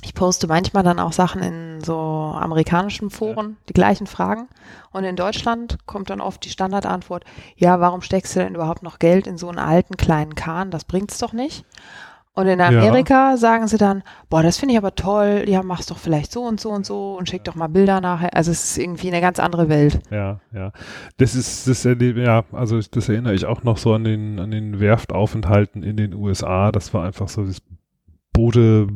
[0.03, 3.57] ich poste manchmal dann auch Sachen in so amerikanischen Foren, ja.
[3.69, 4.49] die gleichen Fragen.
[4.91, 7.25] Und in Deutschland kommt dann oft die Standardantwort,
[7.57, 10.71] ja, warum steckst du denn überhaupt noch Geld in so einen alten kleinen Kahn?
[10.71, 11.65] Das bringt's doch nicht.
[12.35, 13.37] Und in Amerika ja.
[13.37, 16.59] sagen sie dann, boah, das finde ich aber toll, ja, mach's doch vielleicht so und
[16.59, 18.35] so und so und schick doch mal Bilder nachher.
[18.35, 20.01] Also es ist irgendwie eine ganz andere Welt.
[20.11, 20.73] Ja, ja.
[21.19, 24.81] Das ist, das ja, also das erinnere ich auch noch so an den, an den
[24.81, 26.73] Werftaufenthalten in den USA.
[26.73, 27.61] Das war einfach so das
[28.33, 28.89] Boote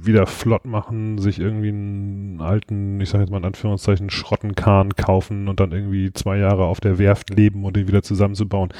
[0.00, 5.48] wieder flott machen, sich irgendwie einen alten, ich sage jetzt mal in Anführungszeichen, Schrottenkahn kaufen
[5.48, 8.72] und dann irgendwie zwei Jahre auf der Werft leben und den wieder zusammenzubauen.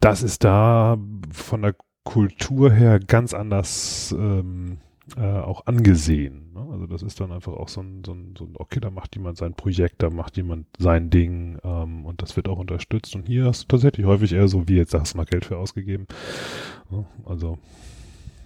[0.00, 0.96] Das ist da
[1.32, 4.78] von der Kultur her ganz anders ähm,
[5.16, 6.52] äh, auch angesehen.
[6.54, 6.66] Ne?
[6.72, 9.16] Also das ist dann einfach auch so ein, so, ein, so ein, okay, da macht
[9.16, 13.14] jemand sein Projekt, da macht jemand sein Ding ähm, und das wird auch unterstützt.
[13.16, 15.58] Und hier hast du tatsächlich häufig eher so, wie jetzt sagst du mal Geld für
[15.58, 16.06] ausgegeben.
[16.90, 17.58] Ja, also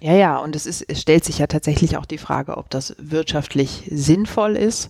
[0.01, 2.95] ja, ja, und es ist, es stellt sich ja tatsächlich auch die Frage, ob das
[2.97, 4.89] wirtschaftlich sinnvoll ist.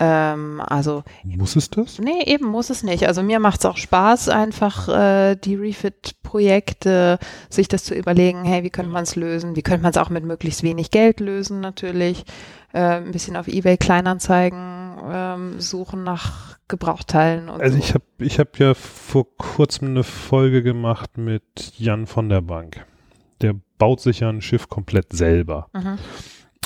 [0.00, 1.98] Ähm, also muss es das?
[1.98, 3.06] Nee, eben muss es nicht.
[3.06, 8.64] Also mir macht es auch Spaß, einfach äh, die Refit-Projekte, sich das zu überlegen, hey,
[8.64, 9.54] wie könnte man es lösen?
[9.54, 12.24] Wie könnte man es auch mit möglichst wenig Geld lösen natürlich?
[12.72, 17.48] Äh, ein bisschen auf Ebay Kleinanzeigen ähm, suchen nach Gebrauchteilen.
[17.50, 17.82] Und also so.
[17.84, 22.86] ich habe ich hab ja vor kurzem eine Folge gemacht mit Jan von der Bank.
[23.42, 25.68] Der baut sich ja ein Schiff komplett selber.
[25.72, 25.98] Mhm.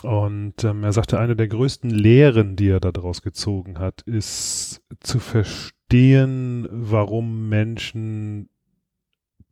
[0.02, 5.18] Und ähm, er sagte, eine der größten Lehren, die er daraus gezogen hat, ist zu
[5.18, 8.50] verstehen, warum Menschen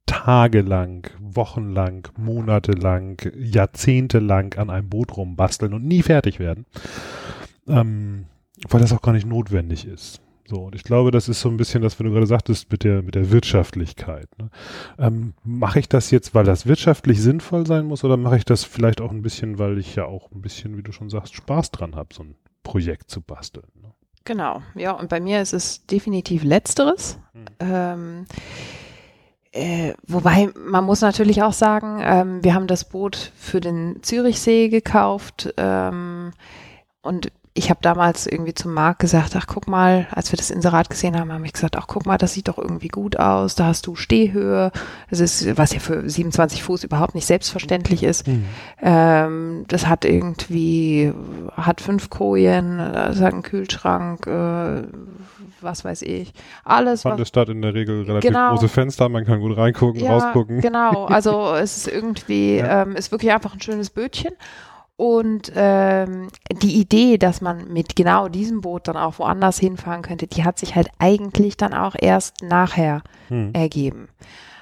[0.05, 6.67] tagelang, wochenlang, monatelang, jahrzehntelang an einem Boot rumbasteln und nie fertig werden.
[7.67, 8.27] Ähm,
[8.69, 10.21] weil das auch gar nicht notwendig ist.
[10.53, 12.85] So, und ich glaube, das ist so ein bisschen das, was du gerade sagtest, mit
[12.85, 14.29] der, mit der Wirtschaftlichkeit.
[14.37, 14.51] Ne?
[14.99, 18.63] Ähm, mache ich das jetzt, weil das wirtschaftlich sinnvoll sein muss, oder mache ich das
[18.63, 21.71] vielleicht auch ein bisschen, weil ich ja auch ein bisschen, wie du schon sagst, Spaß
[21.71, 22.35] dran habe, so ein
[22.65, 23.65] Projekt zu basteln?
[23.81, 23.95] Ne?
[24.27, 27.19] Genau, ja, und bei mir ist es definitiv Letzteres.
[27.33, 27.45] Hm.
[27.61, 28.25] Ähm,
[29.53, 34.69] äh, wobei man muss natürlich auch sagen, ähm, wir haben das Boot für den Zürichsee
[34.69, 36.33] gekauft ähm,
[37.01, 40.89] und ich habe damals irgendwie zum Marc gesagt, ach guck mal, als wir das Inserat
[40.89, 43.67] gesehen haben, habe ich gesagt, ach guck mal, das sieht doch irgendwie gut aus, da
[43.67, 44.73] hast du Stehhöhe,
[45.11, 48.27] das ist, was ja für 27 Fuß überhaupt nicht selbstverständlich ist.
[48.27, 48.47] Mhm.
[48.81, 51.13] Ähm, das hat irgendwie,
[51.55, 54.85] hat fünf Kojen, das hat einen Kühlschrank, äh,
[55.61, 56.33] was weiß ich,
[56.65, 57.03] alles.
[57.03, 60.63] Fand statt in der Regel relativ genau, große Fenster, man kann gut reingucken, ja, rausgucken.
[60.63, 62.83] Genau, also es ist irgendwie, ja.
[62.83, 64.33] ähm, ist wirklich einfach ein schönes Bötchen.
[64.97, 70.27] Und ähm, die Idee, dass man mit genau diesem Boot dann auch woanders hinfahren könnte,
[70.27, 73.51] die hat sich halt eigentlich dann auch erst nachher hm.
[73.53, 74.09] ergeben.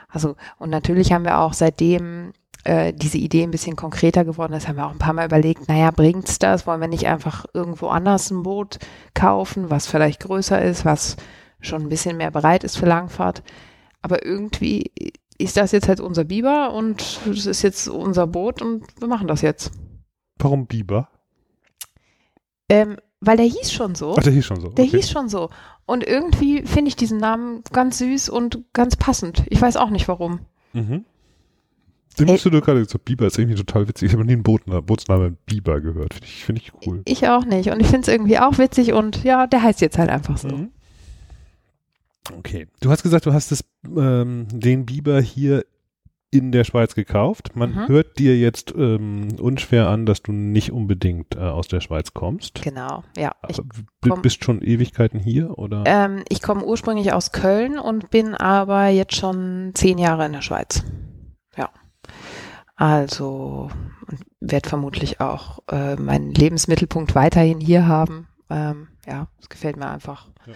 [0.09, 2.33] Also, und natürlich haben wir auch seitdem
[2.65, 5.69] äh, diese Idee ein bisschen konkreter geworden ist, haben wir auch ein paar Mal überlegt,
[5.69, 6.67] naja, bringt's das?
[6.67, 8.79] Wollen wir nicht einfach irgendwo anders ein Boot
[9.15, 11.17] kaufen, was vielleicht größer ist, was
[11.61, 13.43] schon ein bisschen mehr bereit ist für Langfahrt?
[14.03, 14.91] Aber irgendwie
[15.39, 19.27] ist das jetzt halt unser Biber und es ist jetzt unser Boot und wir machen
[19.27, 19.73] das jetzt.
[20.41, 21.09] Warum Biber?
[22.69, 24.17] Ähm, weil der hieß schon so.
[24.19, 24.69] Ach, der hieß schon so.
[24.69, 24.97] Der okay.
[24.97, 25.51] hieß schon so.
[25.87, 29.45] Und irgendwie finde ich diesen Namen ganz süß und ganz passend.
[29.49, 30.41] Ich weiß auch nicht warum.
[30.73, 31.05] Mhm.
[32.19, 34.07] Den musst du gerade so Biber ist irgendwie total witzig.
[34.07, 36.15] Ich habe noch nie einen Bootsnamen, Bootsnamen Biber gehört.
[36.15, 37.03] Finde ich, find ich cool.
[37.05, 37.71] Ich auch nicht.
[37.71, 40.49] Und ich finde es irgendwie auch witzig und ja, der heißt jetzt halt einfach so.
[40.49, 40.71] Mhm.
[42.39, 42.69] Okay.
[42.81, 45.65] Du hast gesagt, du hast das, ähm, den Biber hier
[46.31, 47.57] in der Schweiz gekauft.
[47.57, 47.89] Man mhm.
[47.89, 52.63] hört dir jetzt ähm, unschwer an, dass du nicht unbedingt äh, aus der Schweiz kommst.
[52.63, 53.35] Genau, ja.
[54.01, 55.83] Komm, bist schon Ewigkeiten hier oder?
[55.87, 60.43] Ähm, ich komme ursprünglich aus Köln und bin aber jetzt schon zehn Jahre in der
[60.43, 60.85] Schweiz.
[61.57, 61.71] Ja.
[62.77, 63.71] Also
[64.41, 68.29] werde vermutlich auch äh, meinen Lebensmittelpunkt weiterhin hier haben.
[68.49, 70.29] Ähm, ja, es gefällt mir einfach.
[70.47, 70.55] Ja.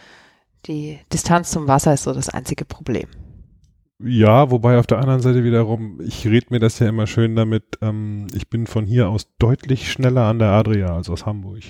[0.67, 3.09] Die Distanz zum Wasser ist so das einzige Problem.
[4.03, 7.79] Ja, wobei auf der anderen Seite wiederum, ich rede mir das ja immer schön damit,
[7.81, 11.63] ähm, ich bin von hier aus deutlich schneller an der Adria als aus Hamburg.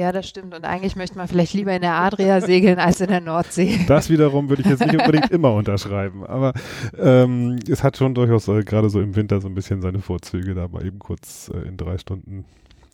[0.00, 0.54] Ja, das stimmt.
[0.54, 3.80] Und eigentlich möchte man vielleicht lieber in der Adria segeln als in der Nordsee.
[3.86, 6.24] Das wiederum würde ich jetzt nicht unbedingt immer unterschreiben.
[6.24, 6.54] Aber
[6.98, 10.54] ähm, es hat schon durchaus äh, gerade so im Winter so ein bisschen seine Vorzüge,
[10.54, 12.46] da mal eben kurz äh, in drei Stunden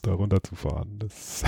[0.06, 0.98] da runterzufahren.
[0.98, 1.44] Das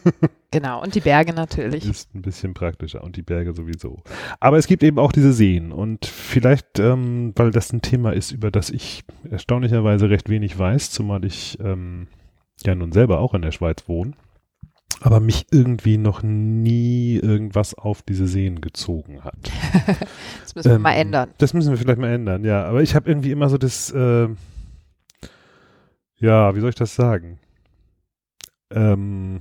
[0.50, 1.88] genau, und die Berge natürlich.
[1.88, 4.02] Ist ein bisschen praktischer und die Berge sowieso.
[4.40, 8.32] Aber es gibt eben auch diese Seen und vielleicht, ähm, weil das ein Thema ist,
[8.32, 12.08] über das ich erstaunlicherweise recht wenig weiß, zumal ich ähm,
[12.64, 14.12] ja nun selber auch in der Schweiz wohne,
[15.00, 19.36] aber mich irgendwie noch nie irgendwas auf diese Seen gezogen hat.
[20.40, 21.30] das müssen wir ähm, mal ändern.
[21.38, 22.64] Das müssen wir vielleicht mal ändern, ja.
[22.64, 24.28] Aber ich habe irgendwie immer so das, äh,
[26.16, 27.38] ja, wie soll ich das sagen?
[28.74, 29.40] Ähm,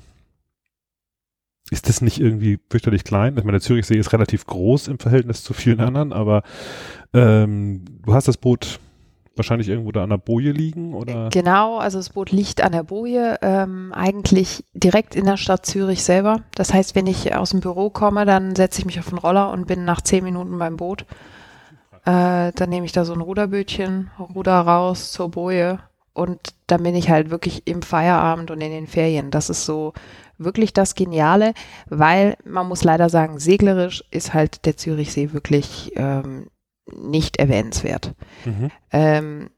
[1.71, 3.35] ist das nicht irgendwie fürchterlich klein?
[3.37, 6.43] Ich meine, der Zürichsee ist relativ groß im Verhältnis zu vielen anderen, aber
[7.13, 8.79] ähm, du hast das Boot
[9.35, 11.29] wahrscheinlich irgendwo da an der Boje liegen, oder?
[11.31, 16.03] Genau, also das Boot liegt an der Boje, ähm, eigentlich direkt in der Stadt Zürich
[16.03, 16.41] selber.
[16.53, 19.51] Das heißt, wenn ich aus dem Büro komme, dann setze ich mich auf den Roller
[19.51, 21.05] und bin nach zehn Minuten beim Boot.
[22.05, 25.79] Äh, dann nehme ich da so ein Ruderbötchen, Ruder raus zur Boje
[26.13, 29.31] und dann bin ich halt wirklich im Feierabend und in den Ferien.
[29.31, 29.93] Das ist so
[30.37, 31.53] wirklich das Geniale,
[31.87, 36.47] weil man muss leider sagen, seglerisch ist halt der Zürichsee wirklich ähm,
[36.91, 38.13] nicht erwähnenswert.
[38.45, 38.71] Mhm.
[38.91, 39.49] Ähm,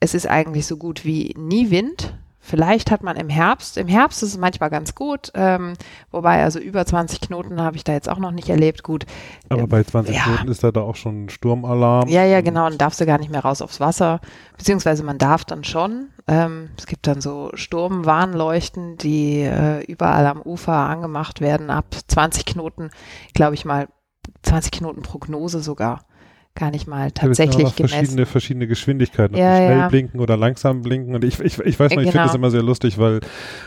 [0.00, 2.18] es ist eigentlich so gut wie nie Wind.
[2.48, 5.72] Vielleicht hat man im Herbst, im Herbst ist es manchmal ganz gut, ähm,
[6.12, 8.84] wobei also über 20 Knoten habe ich da jetzt auch noch nicht erlebt.
[8.84, 9.04] Gut.
[9.48, 10.22] Aber bei 20 ja.
[10.22, 12.08] Knoten ist da, da auch schon Sturmalarm.
[12.08, 14.20] Ja, ja, genau, dann darfst du gar nicht mehr raus aufs Wasser,
[14.56, 16.10] beziehungsweise man darf dann schon.
[16.28, 22.46] Ähm, es gibt dann so Sturmwarnleuchten, die äh, überall am Ufer angemacht werden, ab 20
[22.46, 22.90] Knoten,
[23.34, 23.88] glaube ich mal,
[24.42, 26.04] 20 Knoten Prognose sogar
[26.56, 29.88] gar nicht mal tatsächlich ja, verschiedene, verschiedene Geschwindigkeiten, ja, schnell ja.
[29.88, 31.14] blinken oder langsam blinken.
[31.14, 32.12] Und ich, ich, ich weiß noch, ich Genau.
[32.12, 33.20] finde das immer sehr lustig, weil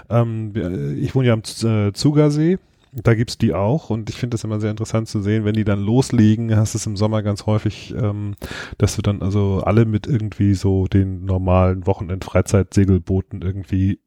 [0.09, 0.53] ähm,
[0.99, 2.57] ich wohne ja am äh, Zugersee.
[2.91, 5.63] Da gibt's die auch und ich finde das immer sehr interessant zu sehen, wenn die
[5.63, 8.33] dann loslegen, hast du es im Sommer ganz häufig, ähm,
[8.79, 13.99] dass du dann also alle mit irgendwie so den normalen Wochenend-Freizeitsegelbooten irgendwie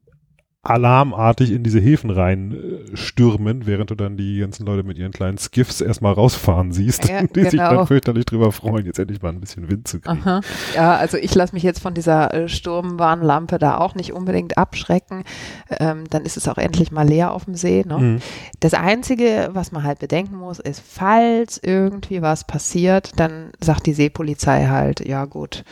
[0.63, 5.37] alarmartig in diese Häfen rein äh, während du dann die ganzen Leute mit ihren kleinen
[5.37, 7.75] Skiffs erstmal rausfahren siehst, Ja, die sich genau.
[7.75, 10.21] dann fürchterlich drüber freuen, jetzt endlich mal ein bisschen Wind zu kriegen.
[10.21, 10.39] Aha.
[10.73, 15.25] Ja, also ich lasse mich jetzt von dieser äh, Sturmwarnlampe da auch nicht unbedingt abschrecken.
[15.69, 17.83] Ähm, dann ist es auch endlich mal leer auf dem See.
[17.85, 17.97] Ne?
[17.97, 18.19] Mhm.
[18.61, 23.93] Das Einzige, was man halt bedenken muss, ist, falls irgendwie was passiert, dann sagt die
[23.93, 25.65] Seepolizei halt, ja gut,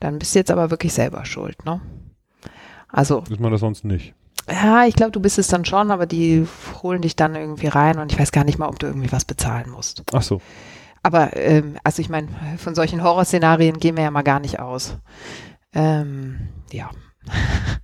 [0.00, 1.64] dann bist du jetzt aber wirklich selber schuld.
[1.64, 1.80] Ne?
[2.88, 4.15] Also Ist man das sonst nicht?
[4.48, 6.46] Ja, ich glaube, du bist es dann schon, aber die
[6.82, 9.24] holen dich dann irgendwie rein und ich weiß gar nicht mal, ob du irgendwie was
[9.24, 10.04] bezahlen musst.
[10.12, 10.40] Ach so.
[11.02, 12.28] Aber, ähm, also ich meine,
[12.58, 14.98] von solchen Horrorszenarien gehen wir ja mal gar nicht aus.
[15.72, 16.90] Ähm, ja.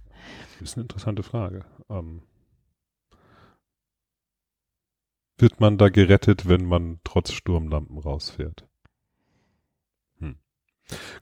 [0.61, 1.65] Das ist eine interessante Frage.
[1.91, 2.23] Ähm,
[5.39, 8.69] wird man da gerettet, wenn man trotz Sturmlampen rausfährt?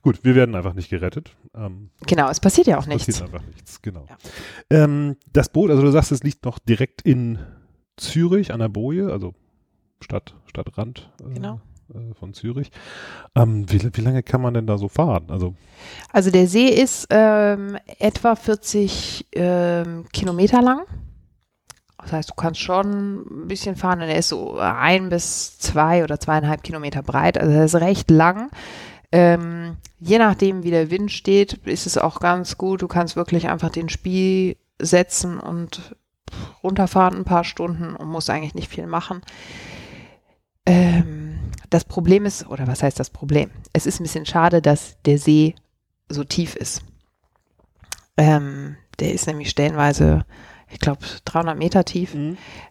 [0.01, 1.35] Gut, wir werden einfach nicht gerettet.
[1.55, 3.05] Ähm, Genau, es passiert ja auch es nichts.
[3.07, 4.05] passiert einfach nichts, genau.
[4.09, 4.83] Ja.
[4.83, 7.39] Ähm, das Boot, also du sagst, es liegt noch direkt in
[7.97, 9.33] Zürich an der Boje, also
[10.01, 11.61] Stadt, Stadtrand äh, Genau.
[11.93, 12.71] äh, von Zürich.
[13.35, 15.25] Ähm, wie, wie lange kann man denn da so fahren?
[15.29, 15.53] Also
[16.11, 20.81] Also der See ist ähm, etwa 40 ähm, Kilometer lang.
[22.03, 26.03] Das heißt, du kannst schon ein bisschen fahren und er ist so ein bis zwei
[26.03, 27.37] oder zweieinhalb Kilometer breit.
[27.37, 28.49] Also er ist recht lang.
[29.11, 32.81] Ähm, je nachdem, wie der Wind steht, ist es auch ganz gut.
[32.81, 35.95] Du kannst wirklich einfach den Spiel setzen und
[36.63, 39.21] runterfahren ein paar Stunden und musst eigentlich nicht viel machen.
[40.65, 43.49] Ähm, das Problem ist, oder was heißt das Problem?
[43.73, 45.55] Es ist ein bisschen schade, dass der See
[46.09, 46.83] so tief ist.
[48.17, 50.25] Ähm, der ist nämlich stellenweise,
[50.71, 52.11] ich glaube, 300 Meter tief.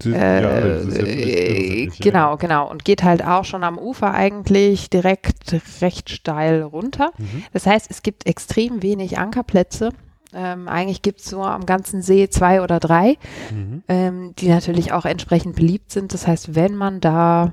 [0.02, 1.90] Sie- Äh, ja.
[2.00, 2.70] genau, genau.
[2.70, 7.12] Und geht halt auch schon am Ufer eigentlich direkt recht steil runter.
[7.18, 7.44] Mhm.
[7.52, 9.90] Das heißt, es gibt extrem wenig Ankerplätze.
[10.32, 13.16] Ähm, eigentlich gibt es nur am ganzen See zwei oder drei,
[13.50, 13.82] Mhm.
[13.88, 16.14] ähm, die natürlich auch entsprechend beliebt sind.
[16.14, 17.52] Das heißt, wenn man da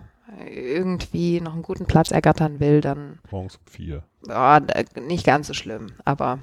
[0.78, 4.04] irgendwie noch einen guten Platz ergattern will, dann Morgens um vier.
[4.28, 5.88] ja, da- nicht ganz so schlimm.
[6.06, 6.40] Aber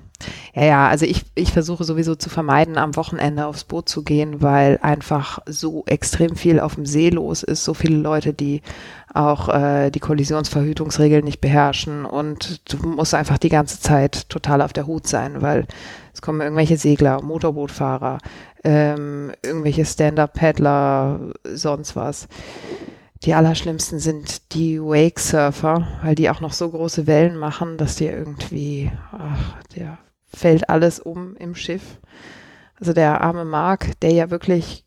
[0.55, 4.43] ja, ja, also ich, ich versuche sowieso zu vermeiden, am Wochenende aufs Boot zu gehen,
[4.43, 7.65] weil einfach so extrem viel auf dem See los ist.
[7.65, 8.63] So viele Leute, die
[9.13, 14.73] auch äh, die Kollisionsverhütungsregeln nicht beherrschen und du musst einfach die ganze Zeit total auf
[14.73, 15.67] der Hut sein, weil
[16.13, 18.19] es kommen irgendwelche Segler, Motorbootfahrer,
[18.65, 22.27] ähm, irgendwelche Stand-Up-Paddler, sonst was.
[23.25, 28.13] Die allerschlimmsten sind die Wake-Surfer, weil die auch noch so große Wellen machen, dass dir
[28.13, 32.01] irgendwie, ach, der fällt alles um im Schiff.
[32.79, 34.85] Also der arme Mark, der ja wirklich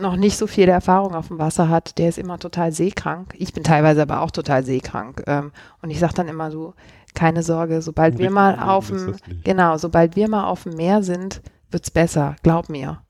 [0.00, 3.34] noch nicht so viel Erfahrung auf dem Wasser hat, der ist immer total seekrank.
[3.38, 5.24] Ich bin teilweise aber auch total seekrank.
[5.26, 5.50] Ähm,
[5.82, 6.74] und ich sag dann immer so,
[7.14, 11.40] keine Sorge, sobald wir mal auf dem, genau, sobald wir mal auf dem Meer sind,
[11.70, 13.02] wird's besser, glaub mir.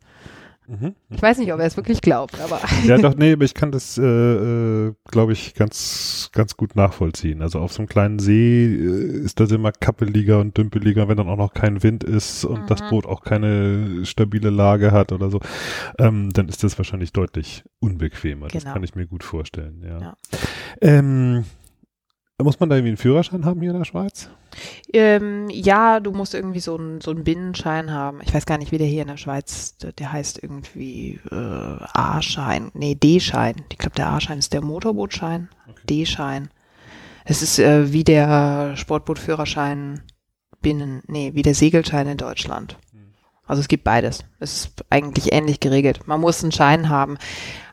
[0.69, 0.95] Mhm.
[1.09, 3.73] Ich weiß nicht, ob er es wirklich glaubt, aber Ja, doch, nee, aber ich kann
[3.73, 7.41] das, äh, äh, glaube ich, ganz, ganz gut nachvollziehen.
[7.41, 11.29] Also auf so einem kleinen See äh, ist das immer kappeliger und dümpeliger, wenn dann
[11.29, 12.91] auch noch kein Wind ist und das Mhm.
[12.91, 15.41] Boot auch keine stabile Lage hat oder so,
[15.99, 18.49] ähm, dann ist das wahrscheinlich deutlich unbequemer.
[18.49, 18.75] Das Genau.
[18.75, 19.99] kann ich mir gut vorstellen, ja.
[20.01, 20.17] Ja.
[20.83, 21.45] Ähm,
[22.41, 24.31] Muss man da irgendwie einen Führerschein haben hier in der Schweiz?
[24.93, 28.21] Ähm, ja, du musst irgendwie so einen so einen Binnenschein haben.
[28.23, 31.35] Ich weiß gar nicht, wie der hier in der Schweiz, der, der heißt irgendwie äh,
[31.35, 33.57] A-Schein, nee, D-Schein.
[33.73, 35.81] Ich glaube, der A-Schein ist der Motorbootschein, Okay.
[35.89, 36.49] D-Schein.
[37.25, 40.03] Es ist äh, wie der Sportbootführerschein
[40.63, 42.79] Binnen, nee, wie der Segelschein in Deutschland.
[43.49, 44.25] Also es gibt beides.
[44.39, 46.07] Es ist eigentlich ähnlich geregelt.
[46.07, 47.19] Man muss einen Schein haben.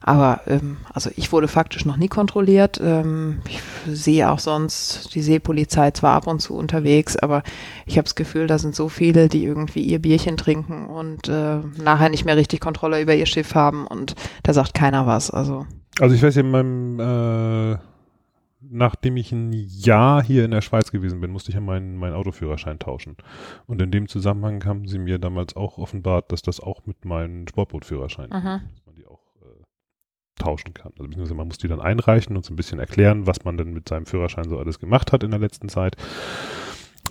[0.02, 2.80] Aber ähm, also ich wurde faktisch noch nie kontrolliert.
[2.82, 7.42] Ähm, ich sehe auch sonst die Seepolizei zwar ab und zu unterwegs, aber
[7.88, 11.58] ich habe das Gefühl, da sind so viele, die irgendwie ihr Bierchen trinken und äh,
[11.82, 15.32] nachher nicht mehr richtig Kontrolle über ihr Schiff haben und da sagt keiner was.
[15.32, 15.66] Also
[16.00, 17.78] Also ich weiß ja, in meinem, äh,
[18.70, 22.14] nachdem ich ein Jahr hier in der Schweiz gewesen bin, musste ich ja meinen, meinen
[22.14, 23.18] Autoführerschein tauschen.
[23.68, 27.48] Und in dem Zusammenhang haben sie mir damals auch offenbart, dass das auch mit meinem
[27.48, 29.64] Sportbootführerschein, dass man die auch äh,
[30.36, 30.92] tauschen kann.
[30.94, 33.74] Also beziehungsweise man muss die dann einreichen und so ein bisschen erklären, was man denn
[33.74, 35.98] mit seinem Führerschein so alles gemacht hat in der letzten Zeit.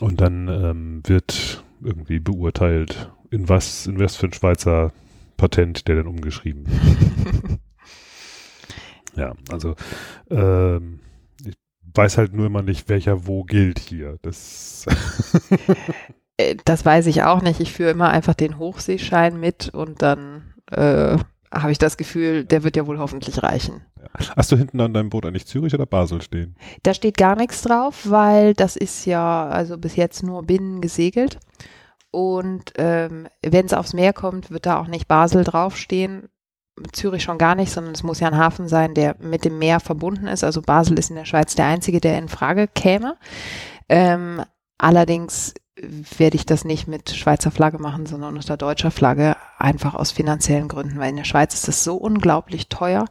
[0.01, 4.93] Und dann ähm, wird irgendwie beurteilt, in was, in was für ein Schweizer
[5.37, 7.61] Patent der denn umgeschrieben wird.
[9.17, 9.75] Ja, also
[10.31, 11.01] ähm,
[11.95, 14.19] weiß halt nur immer nicht, welcher wo gilt hier.
[14.23, 14.87] Das
[16.37, 17.61] Äh, das weiß ich auch nicht.
[17.61, 21.17] Ich führe immer einfach den Hochseeschein mit und dann äh,
[21.53, 23.83] habe ich das Gefühl, der wird ja wohl hoffentlich reichen.
[24.37, 26.57] hast du hinten an deinem Boot eigentlich Zürich oder Basel stehen?
[26.83, 31.39] Da steht gar nichts drauf, weil das ist ja also bis jetzt nur binnen gesegelt.
[32.11, 36.29] Und ähm, wenn es aufs Meer kommt, wird da auch nicht Basel draufstehen.
[36.93, 39.81] Zürich schon gar nicht, sondern es muss ja ein Hafen sein, der mit dem Meer
[39.81, 40.43] verbunden ist.
[40.43, 43.17] Also Basel ist in der Schweiz der einzige, der in Frage käme.
[43.89, 44.43] Ähm,
[44.79, 50.13] allerdings werde ich das nicht mit Schweizer Flagge machen, sondern unter deutscher Flagge, einfach aus
[50.13, 53.07] finanziellen Gründen, weil in der Schweiz ist das so unglaublich teuer.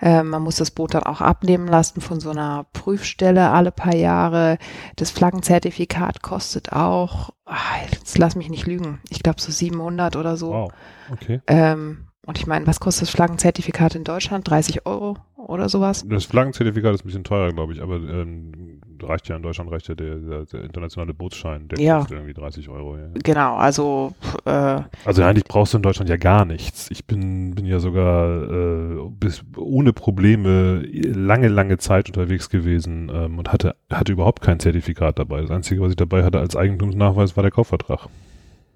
[0.00, 3.94] Äh, man muss das Boot dann auch abnehmen lassen von so einer Prüfstelle alle paar
[3.94, 4.58] Jahre.
[4.94, 7.56] Das Flaggenzertifikat kostet auch, ah,
[7.90, 10.52] jetzt lass mich nicht lügen, ich glaube so 700 oder so.
[10.52, 10.72] Wow,
[11.10, 11.40] okay.
[11.48, 14.48] Ähm, und ich meine, was kostet das Flaggenzertifikat in Deutschland?
[14.50, 16.04] 30 Euro oder sowas?
[16.08, 19.88] Das Flaggenzertifikat ist ein bisschen teurer, glaube ich, aber ähm, reicht ja in Deutschland reicht
[19.88, 21.98] ja der, der, der internationale Bootsschein, der Ja.
[21.98, 22.96] kostet irgendwie 30 Euro.
[22.96, 23.04] Ja.
[23.22, 26.90] Genau, also äh, Also eigentlich brauchst du in Deutschland ja gar nichts.
[26.90, 33.38] Ich bin, bin ja sogar äh, bis ohne Probleme lange, lange Zeit unterwegs gewesen ähm,
[33.38, 35.42] und hatte, hatte überhaupt kein Zertifikat dabei.
[35.42, 38.08] Das Einzige, was ich dabei hatte als Eigentumsnachweis, war der Kaufvertrag.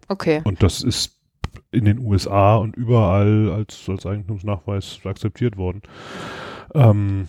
[0.09, 0.43] okay.
[0.45, 1.17] Und das ist
[1.71, 5.83] in den USA und überall als, als Eigentumsnachweis akzeptiert worden.
[6.75, 7.29] Ähm,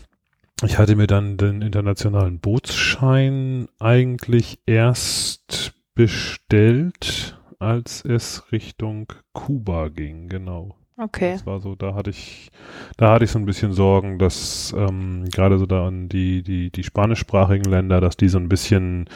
[0.64, 10.30] ich hatte mir dann den internationalen Bootsschein eigentlich erst bestellt, als es Richtung Kuba ging,
[10.30, 10.76] genau.
[10.98, 11.34] Okay.
[11.34, 12.52] Das war so, da hatte ich,
[12.98, 16.70] da hatte ich so ein bisschen Sorgen, dass ähm, gerade so da an die, die,
[16.70, 19.10] die spanischsprachigen Länder, dass die so ein bisschen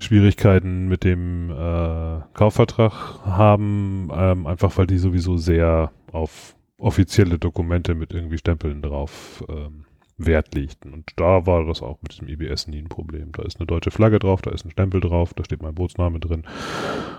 [0.00, 7.94] Schwierigkeiten mit dem äh, Kaufvertrag haben, ähm, einfach weil die sowieso sehr auf offizielle Dokumente
[7.94, 9.84] mit irgendwie Stempeln drauf ähm,
[10.18, 10.92] Wert legten.
[10.92, 13.32] Und da war das auch mit diesem IBS nie ein Problem.
[13.32, 16.18] Da ist eine deutsche Flagge drauf, da ist ein Stempel drauf, da steht mein Bootsname
[16.18, 16.44] drin.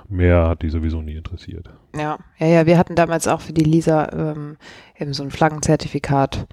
[0.10, 1.70] Mehr hat die sowieso nie interessiert.
[1.96, 4.58] Ja, ja, ja, wir hatten damals auch für die Lisa ähm,
[4.98, 6.48] eben so ein Flaggenzertifikat.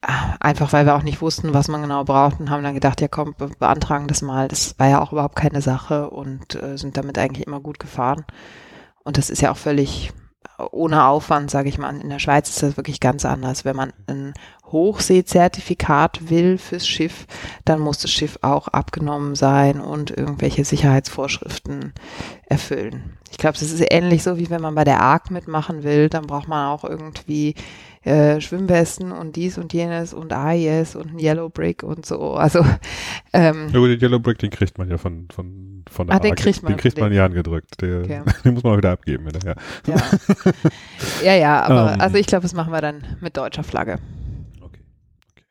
[0.00, 3.00] Ah, Einfach weil wir auch nicht wussten, was man genau braucht und haben dann gedacht,
[3.00, 4.48] ja komm, be beantragen das mal.
[4.48, 8.24] Das war ja auch überhaupt keine Sache und äh, sind damit eigentlich immer gut gefahren.
[9.04, 10.12] Und das ist ja auch völlig
[10.70, 11.94] ohne Aufwand, sage ich mal.
[12.00, 13.64] In der Schweiz ist das wirklich ganz anders.
[13.64, 14.34] Wenn man ein
[14.66, 17.26] Hochseezertifikat will fürs Schiff,
[17.64, 21.92] dann muss das Schiff auch abgenommen sein und irgendwelche Sicherheitsvorschriften
[22.46, 23.16] erfüllen.
[23.30, 26.26] Ich glaube, das ist ähnlich so, wie wenn man bei der ARC mitmachen will, dann
[26.26, 27.54] braucht man auch irgendwie
[28.04, 32.34] äh, Schwimmwesten und dies und jenes und AIS und ein Yellow Brick und so.
[32.34, 32.64] Also
[33.32, 36.18] ähm, Ja gut, den Yellow Brick, den kriegt man ja von, von, von der Ah,
[36.18, 37.80] den kriegt man, Den kriegt man ja angedrückt.
[37.80, 38.22] Der, Okay.
[38.44, 39.56] Den muss man auch wieder abgeben hinterher.
[39.86, 39.96] ja.
[41.24, 42.00] ja, ja, aber Ähm.
[42.00, 43.98] also ich glaube, das machen wir dann mit deutscher Flagge.
[44.60, 44.80] Okay.
[45.30, 45.44] okay.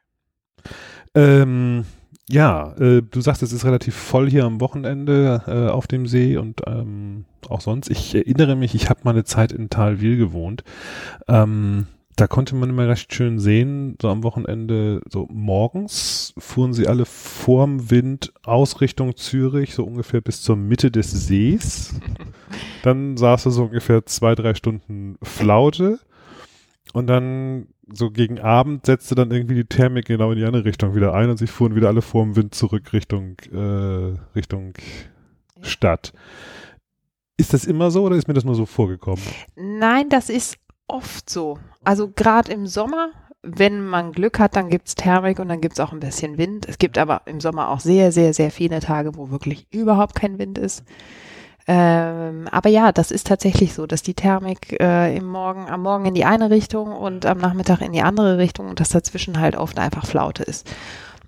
[1.16, 1.86] Ähm,
[2.30, 6.38] ja, äh, du sagst, es ist relativ voll hier am Wochenende äh, auf dem See
[6.38, 7.90] und ähm, auch sonst.
[7.90, 10.64] Ich erinnere mich, ich habe mal eine Zeit in Talwil gewohnt.
[11.28, 16.88] Ähm, da konnte man immer recht schön sehen, so am Wochenende, so morgens fuhren sie
[16.88, 21.96] alle vorm Wind aus Richtung Zürich, so ungefähr bis zur Mitte des Sees.
[22.84, 26.00] Dann saß du so ungefähr zwei, drei Stunden Flaute.
[26.92, 30.94] Und dann so gegen Abend setzte dann irgendwie die Thermik genau in die andere Richtung
[30.94, 34.74] wieder ein und sie fuhren wieder alle vorm Wind zurück Richtung, äh, Richtung
[35.62, 36.14] Stadt.
[37.36, 39.24] Ist das immer so oder ist mir das nur so vorgekommen?
[39.56, 40.58] Nein, das ist
[40.88, 41.60] oft so.
[41.84, 43.12] Also gerade im Sommer
[43.44, 46.66] wenn man Glück hat, dann gibt's Thermik und dann gibt's auch ein bisschen Wind.
[46.68, 50.40] Es gibt aber im Sommer auch sehr, sehr, sehr viele Tage, wo wirklich überhaupt kein
[50.40, 50.84] Wind ist.
[51.68, 56.06] Ähm, aber ja, das ist tatsächlich so, dass die Thermik äh, im Morgen, am Morgen
[56.06, 59.56] in die eine Richtung und am Nachmittag in die andere Richtung und dass dazwischen halt
[59.56, 60.70] oft einfach Flaute ist.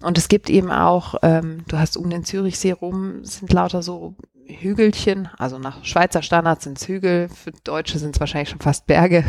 [0.01, 4.15] Und es gibt eben auch, ähm, du hast um den Zürichsee rum, sind lauter so
[4.47, 8.85] Hügelchen, also nach Schweizer Standards sind es Hügel, für Deutsche sind es wahrscheinlich schon fast
[8.87, 9.23] Berge.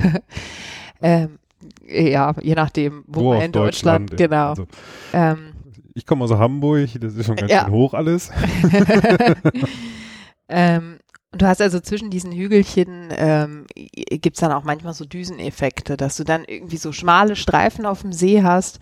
[1.03, 1.39] ähm,
[1.87, 4.49] ja, je nachdem, wo, Wo man in Deutschland, Deutschland, genau.
[4.51, 4.67] Also,
[5.13, 5.53] ähm,
[5.95, 7.65] ich komme aus Hamburg, das ist schon ganz Ja.
[7.65, 8.31] schön hoch alles.
[10.49, 10.99] ähm,
[11.33, 16.17] und du hast also zwischen diesen Hügelchen ähm, gibt's dann auch manchmal so Düseneffekte, dass
[16.17, 18.79] du dann irgendwie so schmale Streifen auf dem See hast,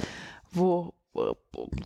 [0.53, 0.93] wo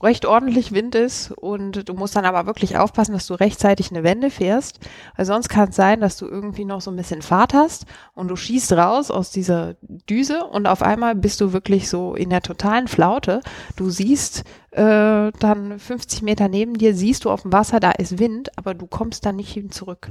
[0.03, 4.03] recht ordentlich Wind ist und du musst dann aber wirklich aufpassen, dass du rechtzeitig eine
[4.03, 4.81] Wende fährst,
[5.17, 8.29] weil sonst kann es sein, dass du irgendwie noch so ein bisschen Fahrt hast und
[8.29, 12.41] du schießt raus aus dieser Düse und auf einmal bist du wirklich so in der
[12.41, 13.41] totalen Flaute.
[13.77, 18.19] Du siehst äh, dann 50 Meter neben dir, siehst du auf dem Wasser, da ist
[18.19, 20.11] Wind, aber du kommst dann nicht hin zurück.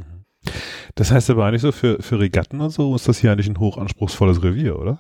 [0.96, 3.60] Das heißt aber eigentlich so, für, für Regatten und so ist das hier eigentlich ein
[3.60, 5.00] hochanspruchsvolles Revier, oder?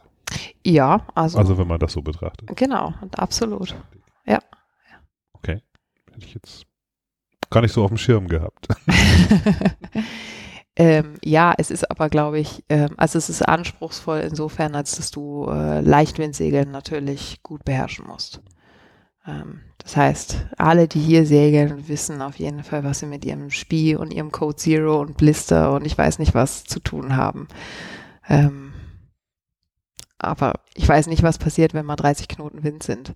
[0.65, 2.49] Ja, also, Also wenn man das so betrachtet.
[2.55, 3.17] genau, und
[4.35, 4.41] absolut.
[5.33, 5.61] Okay.
[6.11, 6.65] Hätte ich jetzt
[7.49, 8.67] gar nicht so auf dem Schirm gehabt.
[10.75, 15.11] ähm, ja, es ist aber, glaube ich, ähm, also es ist anspruchsvoll insofern, als dass
[15.11, 18.41] du äh, Leichtwindsegeln natürlich gut beherrschen musst.
[19.25, 23.49] Ähm, das heißt, alle, die hier segeln, wissen auf jeden Fall, was sie mit ihrem
[23.49, 27.47] Spie und ihrem Code Zero und Blister und ich weiß nicht was zu tun haben.
[28.27, 28.73] Ähm,
[30.17, 33.13] aber ich weiß nicht, was passiert, wenn mal 30 Knoten Wind sind.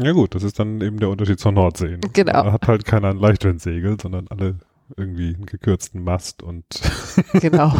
[0.00, 1.90] Ja gut, das ist dann eben der Unterschied zur Nordsee.
[1.96, 2.00] ne?
[2.12, 2.32] Genau.
[2.44, 4.58] Da hat halt keiner ein Leichtwindsegel, sondern alle
[4.96, 6.64] irgendwie einen gekürzten Mast und
[7.34, 7.74] Genau.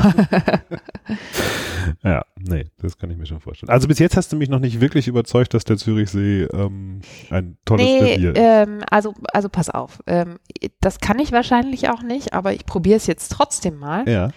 [2.05, 3.71] ja, nee, das kann ich mir schon vorstellen.
[3.71, 7.01] Also bis jetzt hast du mich noch nicht wirklich überzeugt, dass der Zürichsee ähm,
[7.31, 8.39] ein tolles Nee, Revier ist.
[8.39, 10.03] ähm, also, also pass auf.
[10.07, 10.39] Ähm,
[10.81, 14.09] das kann ich wahrscheinlich auch nicht, aber ich probiere es jetzt trotzdem mal.
[14.09, 14.31] ja.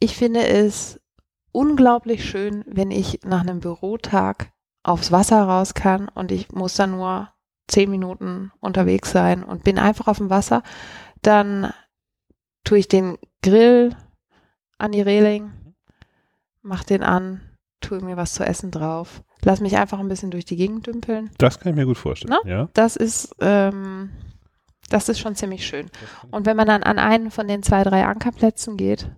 [0.00, 1.00] Ich finde es
[1.50, 4.52] unglaublich schön, wenn ich nach einem Bürotag
[4.82, 7.28] aufs Wasser raus kann und ich muss dann nur
[7.66, 10.62] zehn Minuten unterwegs sein und bin einfach auf dem Wasser.
[11.22, 11.72] Dann
[12.64, 13.94] tue ich den Grill
[14.78, 15.52] an die Reling,
[16.62, 17.40] mach den an,
[17.80, 21.30] tue mir was zu essen drauf, lass mich einfach ein bisschen durch die Gegend dümpeln.
[21.38, 22.36] Das kann ich mir gut vorstellen.
[22.44, 22.50] Na?
[22.50, 22.68] Ja.
[22.74, 24.10] Das ist, ähm,
[24.88, 25.90] das ist schon ziemlich schön.
[26.30, 29.10] Und wenn man dann an einen von den zwei, drei Ankerplätzen geht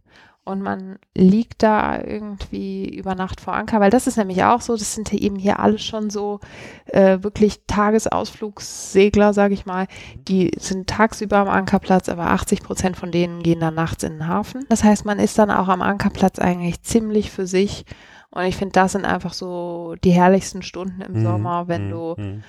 [0.44, 4.74] und man liegt da irgendwie über Nacht vor Anker, weil das ist nämlich auch so,
[4.74, 6.40] das sind ja eben hier alle schon so
[6.86, 9.86] äh, wirklich Tagesausflugssegler, sage ich mal,
[10.16, 14.26] die sind tagsüber am Ankerplatz, aber 80 Prozent von denen gehen dann nachts in den
[14.26, 14.64] Hafen.
[14.68, 17.84] Das heißt, man ist dann auch am Ankerplatz eigentlich ziemlich für sich.
[18.30, 21.90] Und ich finde, das sind einfach so die herrlichsten Stunden im Mhm, Sommer, wenn mhm,
[21.90, 22.42] du mhm.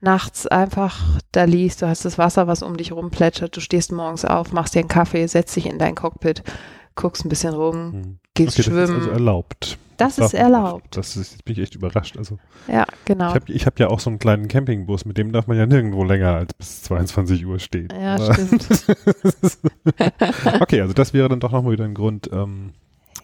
[0.00, 1.00] nachts einfach
[1.32, 4.52] da liegst, du hast das Wasser, was um dich rum plätschert, du stehst morgens auf,
[4.52, 6.42] machst dir einen Kaffee, setzt dich in dein Cockpit,
[7.00, 8.18] guckst ein bisschen rum, Mhm.
[8.34, 8.94] gehst Okay, das ist schwimmen.
[9.00, 9.78] also erlaubt.
[9.96, 10.96] Das ist erlaubt.
[10.96, 12.16] Das ist, jetzt bin ich echt überrascht.
[12.18, 12.38] Also
[12.68, 13.30] ja, genau.
[13.30, 16.04] ich habe hab ja auch so einen kleinen Campingbus, mit dem darf man ja nirgendwo
[16.04, 17.88] länger als bis 22 Uhr stehen.
[17.98, 18.68] Ja, Aber- stimmt.
[20.60, 22.72] okay, also das wäre dann doch nochmal wieder ein Grund, ähm,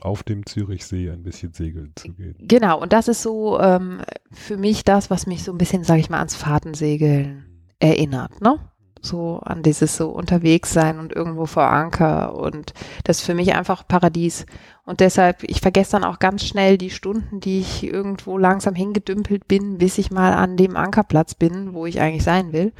[0.00, 2.34] auf dem Zürichsee ein bisschen segeln zu gehen.
[2.40, 4.00] Genau, und das ist so ähm,
[4.32, 7.44] für mich das, was mich so ein bisschen, sage ich mal, ans Fahrtensegeln
[7.78, 8.58] erinnert, ne?
[9.04, 12.72] So an dieses so unterwegs sein und irgendwo vor Anker und
[13.04, 14.46] das ist für mich einfach Paradies.
[14.86, 19.46] Und deshalb, ich vergesse dann auch ganz schnell die Stunden, die ich irgendwo langsam hingedümpelt
[19.46, 22.72] bin, bis ich mal an dem Ankerplatz bin, wo ich eigentlich sein will.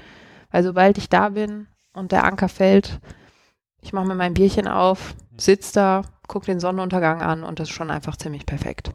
[0.51, 3.01] Weil sobald ich da bin und der Anker fällt,
[3.83, 7.75] ich mache mir mein Bierchen auf, sitz da, guck den Sonnenuntergang an und das ist
[7.75, 8.93] schon einfach ziemlich perfekt.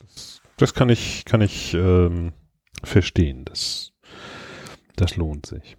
[0.00, 2.34] Das, das kann ich, kann ich ähm,
[2.84, 3.44] verstehen.
[3.46, 3.92] Das,
[4.96, 5.77] das lohnt sich.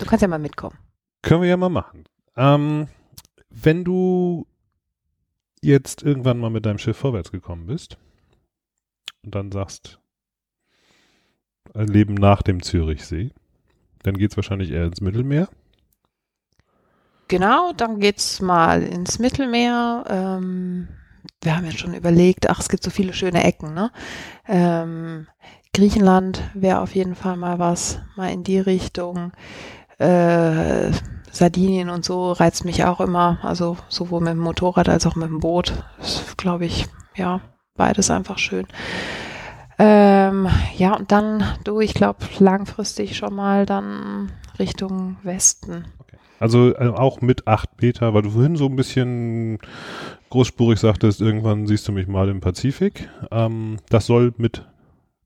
[0.00, 0.78] Du kannst ja mal mitkommen.
[1.22, 2.04] Können wir ja mal machen.
[2.34, 2.88] Ähm,
[3.50, 4.46] wenn du
[5.60, 7.98] jetzt irgendwann mal mit deinem Schiff vorwärts gekommen bist
[9.22, 10.00] und dann sagst,
[11.74, 13.30] ein Leben nach dem Zürichsee,
[14.02, 15.48] dann geht's wahrscheinlich eher ins Mittelmeer.
[17.28, 20.04] Genau, dann geht's mal ins Mittelmeer.
[20.08, 20.88] Ähm,
[21.42, 23.92] wir haben ja schon überlegt, ach, es gibt so viele schöne Ecken, ne?
[24.48, 25.26] Ähm,
[25.74, 29.32] Griechenland wäre auf jeden Fall mal was, mal in die Richtung.
[30.00, 30.92] Äh,
[31.30, 35.28] Sardinien und so reizt mich auch immer, also sowohl mit dem Motorrad als auch mit
[35.28, 35.72] dem Boot.
[36.36, 37.40] Glaube ich, ja,
[37.76, 38.66] beides einfach schön.
[39.78, 45.86] Ähm, ja, und dann, du, ich glaube, langfristig schon mal dann Richtung Westen.
[46.38, 49.58] Also äh, auch mit 8 Meter, weil du vorhin so ein bisschen
[50.30, 53.08] großspurig sagtest, irgendwann siehst du mich mal im Pazifik.
[53.30, 54.66] Ähm, das soll mit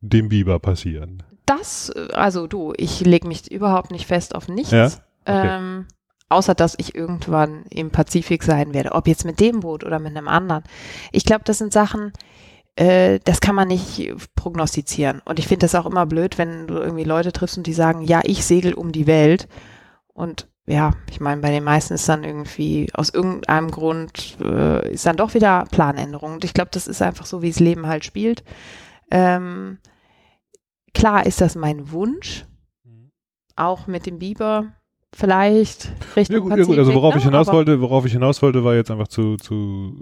[0.00, 1.22] dem Biber passieren.
[1.46, 4.70] Das, also du, ich lege mich überhaupt nicht fest auf nichts.
[4.70, 4.86] Ja?
[4.86, 5.56] Okay.
[5.56, 5.86] Ähm,
[6.28, 8.92] außer dass ich irgendwann im Pazifik sein werde.
[8.92, 10.64] Ob jetzt mit dem Boot oder mit einem anderen.
[11.12, 12.12] Ich glaube, das sind Sachen,
[12.76, 15.22] äh, das kann man nicht prognostizieren.
[15.24, 18.02] Und ich finde das auch immer blöd, wenn du irgendwie Leute triffst und die sagen,
[18.02, 19.48] ja, ich segel um die Welt.
[20.12, 25.04] Und ja, ich meine, bei den meisten ist dann irgendwie aus irgendeinem Grund äh, ist
[25.04, 26.34] dann doch wieder Planänderung.
[26.34, 28.42] Und ich glaube, das ist einfach so, wie das Leben halt spielt.
[29.10, 29.78] Ähm,
[30.94, 32.44] klar ist das mein Wunsch,
[33.56, 34.72] auch mit dem Biber
[35.16, 36.66] vielleicht Richtung Ja gut, ja Pazifik.
[36.70, 37.18] gut, also worauf ne?
[37.20, 39.94] ich hinaus Aber- wollte, worauf ich hinaus wollte, war jetzt einfach zu, zu,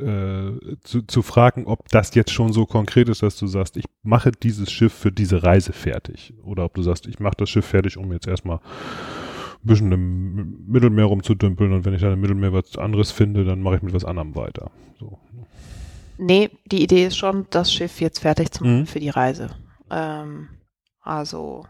[0.00, 3.86] äh, zu, zu fragen, ob das jetzt schon so konkret ist, dass du sagst, ich
[4.04, 6.32] mache dieses Schiff für diese Reise fertig.
[6.44, 10.64] Oder ob du sagst, ich mache das Schiff fertig, um jetzt erstmal ein bisschen im
[10.68, 13.94] Mittelmeer rumzudümpeln und wenn ich dann im Mittelmeer was anderes finde, dann mache ich mit
[13.94, 14.70] was anderem weiter.
[15.00, 15.18] So.
[16.18, 18.86] Nee, die Idee ist schon, das Schiff jetzt fertig zu machen Mhm.
[18.86, 19.50] für die Reise.
[19.92, 20.48] Ähm,
[21.02, 21.66] also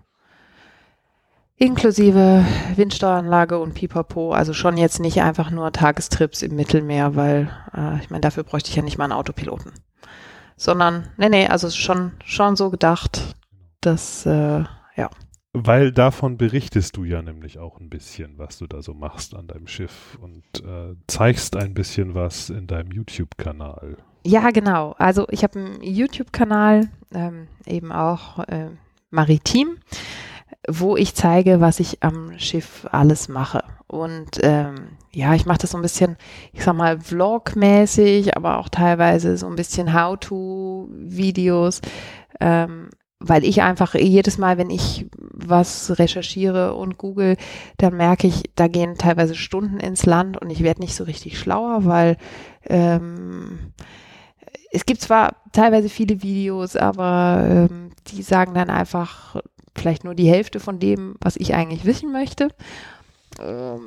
[1.57, 2.45] inklusive
[2.75, 8.11] Windsteueranlage und Pipapo, also schon jetzt nicht einfach nur Tagestrips im Mittelmeer, weil äh, ich
[8.11, 9.73] meine, dafür bräuchte ich ja nicht mal einen Autopiloten.
[10.57, 13.37] Sondern, nee, nee, also schon, schon so gedacht,
[13.81, 14.65] dass, äh,
[14.97, 15.11] ja.
[15.53, 19.47] Weil davon berichtest du ja nämlich auch ein bisschen, was du da so machst an
[19.47, 23.99] deinem Schiff und äh, zeigst ein bisschen was in deinem YouTube-Kanal.
[24.25, 24.95] Ja, genau.
[24.99, 28.69] Also ich habe einen YouTube-Kanal, ähm, eben auch äh,
[29.11, 29.79] maritim,
[30.69, 33.65] wo ich zeige, was ich am Schiff alles mache.
[33.89, 36.17] Und ähm, ja, ich mache das so ein bisschen,
[36.53, 41.81] ich sag mal, vlogmäßig, aber auch teilweise so ein bisschen How-to-Videos,
[42.41, 47.37] ähm, weil ich einfach jedes Mal, wenn ich was recherchiere und google,
[47.77, 51.39] dann merke ich, da gehen teilweise Stunden ins Land und ich werde nicht so richtig
[51.39, 52.17] schlauer, weil
[52.69, 53.73] ähm,
[54.71, 59.37] es gibt zwar teilweise viele Videos, aber ähm, die sagen dann einfach
[59.75, 62.49] vielleicht nur die Hälfte von dem, was ich eigentlich wissen möchte.
[63.41, 63.81] Ähm,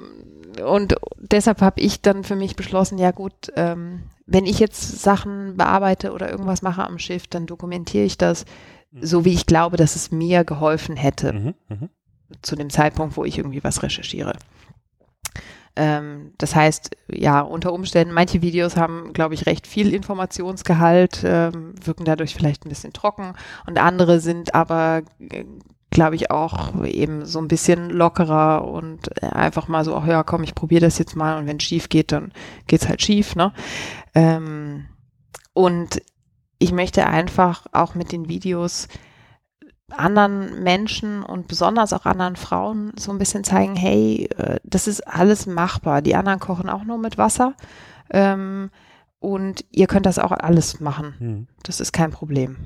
[0.65, 5.55] und deshalb habe ich dann für mich beschlossen, ja gut, ähm, wenn ich jetzt Sachen
[5.57, 8.45] bearbeite oder irgendwas mache am Schiff, dann dokumentiere ich das
[9.01, 11.89] so, wie ich glaube, dass es mir geholfen hätte Mhm, mhm.
[12.41, 14.33] zu dem Zeitpunkt, wo ich irgendwie was recherchiere.
[15.75, 21.75] Ähm, das heißt, ja, unter Umständen, manche Videos haben, glaube ich, recht viel Informationsgehalt, ähm,
[21.83, 23.33] wirken dadurch vielleicht ein bisschen trocken
[23.67, 25.43] und andere sind aber, äh,
[25.89, 30.23] glaube ich, auch eben so ein bisschen lockerer und äh, einfach mal so, ach ja,
[30.23, 32.31] komm, ich probiere das jetzt mal und wenn es schief geht, dann
[32.67, 33.53] geht's halt schief, ne?
[34.13, 34.85] Ähm,
[35.53, 36.01] und
[36.57, 38.87] ich möchte einfach auch mit den Videos
[39.91, 45.01] anderen Menschen und besonders auch anderen Frauen so ein bisschen zeigen, hey, äh, das ist
[45.01, 46.01] alles machbar.
[46.01, 47.53] Die anderen kochen auch nur mit Wasser
[48.09, 48.71] ähm,
[49.19, 51.13] und ihr könnt das auch alles machen.
[51.19, 51.47] Mhm.
[51.63, 52.57] Das ist kein Problem.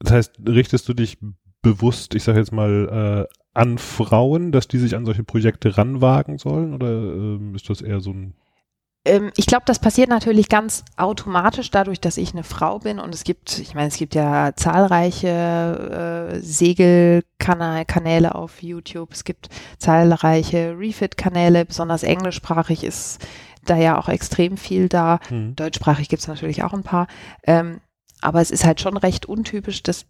[0.00, 1.18] Das heißt, richtest du dich
[1.62, 6.38] bewusst, ich sage jetzt mal, äh, an Frauen, dass die sich an solche Projekte ranwagen
[6.38, 6.74] sollen?
[6.74, 8.34] Oder ähm, ist das eher so ein
[9.08, 13.14] Ähm, ich glaube, das passiert natürlich ganz automatisch dadurch, dass ich eine Frau bin und
[13.14, 19.48] es gibt, ich meine, es gibt ja zahlreiche äh, Segelkanäle auf YouTube, es gibt
[19.78, 23.26] zahlreiche Refit-Kanäle, besonders englischsprachig ist
[23.64, 25.20] da ja auch extrem viel da.
[25.30, 25.56] Mhm.
[25.56, 27.06] Deutschsprachig gibt es natürlich auch ein paar.
[27.46, 27.80] Ähm,
[28.20, 30.06] aber es ist halt schon recht untypisch, dass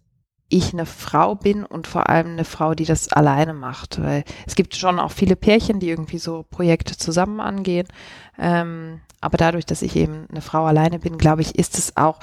[0.49, 4.01] ich eine Frau bin und vor allem eine Frau, die das alleine macht.
[4.01, 7.87] Weil es gibt schon auch viele Pärchen, die irgendwie so Projekte zusammen angehen.
[8.37, 12.19] Ähm, aber dadurch, dass ich eben eine Frau alleine bin, glaube ich, ist es auch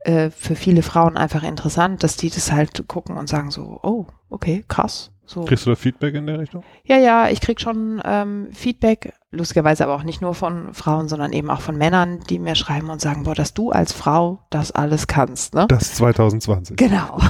[0.00, 4.06] äh, für viele Frauen einfach interessant, dass die das halt gucken und sagen so, oh,
[4.28, 5.10] okay, krass.
[5.30, 5.44] So.
[5.44, 6.64] Kriegst du da Feedback in der Richtung?
[6.82, 11.32] Ja, ja, ich krieg schon ähm, Feedback, lustigerweise aber auch nicht nur von Frauen, sondern
[11.32, 14.72] eben auch von Männern, die mir schreiben und sagen, boah, dass du als Frau das
[14.72, 15.66] alles kannst, ne?
[15.68, 16.76] Das 2020.
[16.76, 17.14] Genau.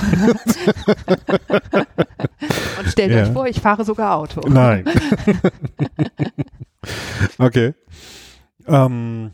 [2.79, 3.25] und stellt Ja.
[3.25, 4.41] euch vor, ich fahre sogar Auto.
[4.49, 4.87] Nein.
[7.39, 7.75] okay.
[8.67, 9.33] Ähm,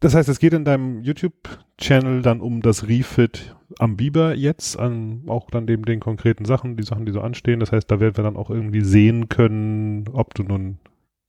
[0.00, 5.22] das heißt, es geht in deinem YouTube-Channel dann um das Refit am Biber jetzt, an
[5.26, 7.60] auch dann dem den konkreten Sachen, die Sachen, die so anstehen.
[7.60, 10.78] Das heißt, da werden wir dann auch irgendwie sehen können, ob du nun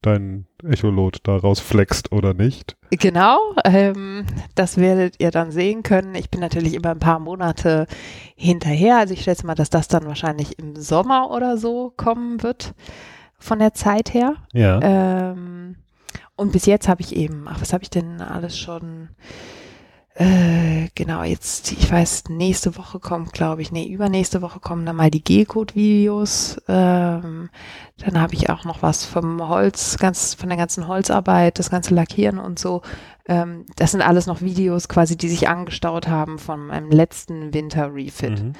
[0.02, 2.78] dein Echolot da rausflext oder nicht.
[2.92, 4.26] Genau, ähm,
[4.56, 6.16] das werdet ihr dann sehen können.
[6.16, 7.88] Ich bin natürlich immer ein paar Monate
[8.36, 8.98] hinterher.
[8.98, 12.74] Also ich schätze mal, dass das dann wahrscheinlich im Sommer oder so kommen wird
[13.40, 14.36] von der Zeit her.
[14.54, 14.80] Ja.
[14.82, 15.76] Ähm,
[16.36, 19.10] und bis jetzt habe ich eben, ach, was habe ich denn alles schon?
[20.20, 24.96] Äh, genau, jetzt, ich weiß, nächste Woche kommt, glaube ich, nee, übernächste Woche kommen dann
[24.96, 26.60] mal die G-Code-Videos.
[26.68, 27.50] Ähm,
[27.98, 31.94] dann habe ich auch noch was vom Holz, ganz von der ganzen Holzarbeit, das ganze
[31.94, 32.82] Lackieren und so.
[33.28, 38.44] Ähm, das sind alles noch Videos quasi, die sich angestaut haben von meinem letzten Winter-Refit.
[38.44, 38.54] Mhm.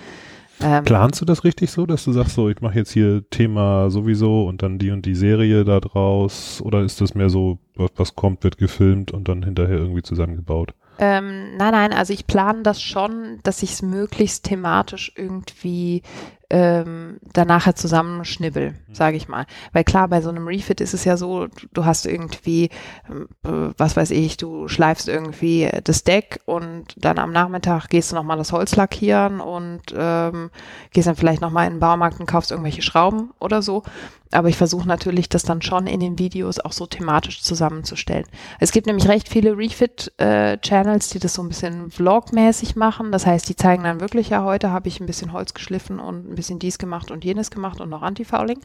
[0.62, 3.90] Ähm, Planst du das richtig so, dass du sagst, so, ich mache jetzt hier Thema
[3.90, 6.62] sowieso und dann die und die Serie da draus?
[6.62, 7.58] Oder ist das mehr so,
[7.96, 10.76] was kommt, wird gefilmt und dann hinterher irgendwie zusammengebaut?
[11.00, 16.02] Ähm, nein, nein, also ich plane das schon, dass ich es möglichst thematisch irgendwie
[16.50, 18.96] ähm, dann nachher zusammenschnibbel, mhm.
[18.96, 19.46] sage ich mal.
[19.74, 23.98] Weil klar, bei so einem Refit ist es ja so, du hast irgendwie, äh, was
[23.98, 28.54] weiß ich, du schleifst irgendwie das Deck und dann am Nachmittag gehst du nochmal das
[28.54, 30.50] Holz lackieren und ähm,
[30.92, 33.84] gehst dann vielleicht nochmal in den Baumarkt und kaufst irgendwelche Schrauben oder so.
[34.32, 38.26] Aber ich versuche natürlich, das dann schon in den Videos auch so thematisch zusammenzustellen.
[38.60, 43.12] Es gibt nämlich recht viele Refit-Channels, äh, die das so ein bisschen vlogmäßig machen.
[43.12, 46.30] Das heißt, die zeigen dann wirklich, ja, heute habe ich ein bisschen Holz geschliffen und
[46.30, 48.60] ein bisschen dies gemacht und jenes gemacht und noch Antifouling.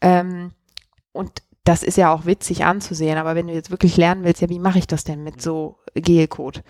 [0.00, 0.52] Ähm,
[1.12, 4.48] und das ist ja auch witzig anzusehen, aber wenn du jetzt wirklich lernen willst, ja,
[4.48, 6.62] wie mache ich das denn mit so Gelcode?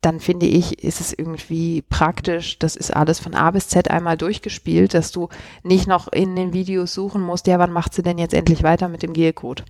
[0.00, 4.16] Dann finde ich, ist es irgendwie praktisch, das ist alles von A bis Z einmal
[4.16, 5.28] durchgespielt, dass du
[5.64, 8.88] nicht noch in den Videos suchen musst, ja, wann macht sie denn jetzt endlich weiter
[8.88, 9.64] mit dem Gelcode?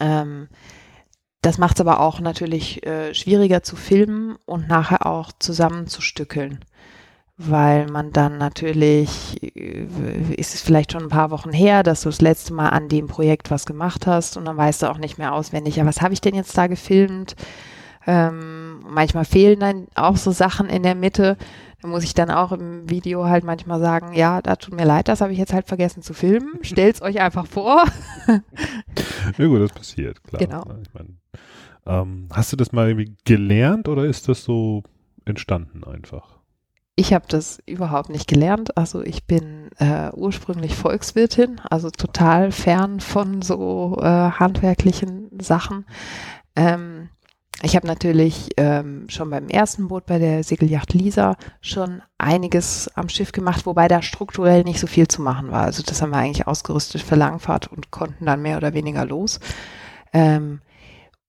[0.00, 0.48] Ähm,
[1.42, 6.60] das macht es aber auch natürlich äh, schwieriger zu filmen und nachher auch zusammenzustückeln
[7.42, 9.86] weil man dann natürlich, äh,
[10.36, 13.06] ist es vielleicht schon ein paar Wochen her, dass du das letzte Mal an dem
[13.06, 16.12] Projekt was gemacht hast und dann weißt du auch nicht mehr auswendig, ja, was habe
[16.12, 17.36] ich denn jetzt da gefilmt?
[18.06, 21.36] Ähm, manchmal fehlen dann auch so Sachen in der Mitte.
[21.80, 25.08] Da muss ich dann auch im Video halt manchmal sagen, ja, da tut mir leid,
[25.08, 26.58] das habe ich jetzt halt vergessen zu filmen.
[26.62, 27.84] Stellt's euch einfach vor.
[28.26, 30.40] ja gut, das passiert, klar.
[30.40, 30.64] Genau.
[30.82, 31.18] Ich mein,
[31.86, 34.82] ähm, hast du das mal irgendwie gelernt oder ist das so
[35.24, 36.40] entstanden einfach?
[36.96, 38.76] Ich habe das überhaupt nicht gelernt.
[38.76, 45.86] Also ich bin äh, ursprünglich Volkswirtin, also total fern von so äh, handwerklichen Sachen.
[46.56, 47.08] Ähm,
[47.62, 53.08] ich habe natürlich ähm, schon beim ersten Boot bei der Segelyacht Lisa schon einiges am
[53.08, 55.62] Schiff gemacht, wobei da strukturell nicht so viel zu machen war.
[55.62, 59.40] Also das haben wir eigentlich ausgerüstet für Langfahrt und konnten dann mehr oder weniger los.
[60.12, 60.60] Ähm,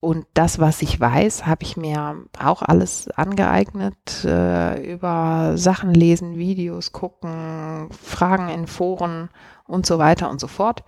[0.00, 6.36] und das, was ich weiß, habe ich mir auch alles angeeignet, äh, über Sachen lesen,
[6.36, 9.28] Videos gucken, Fragen in Foren
[9.64, 10.82] und so weiter und so fort.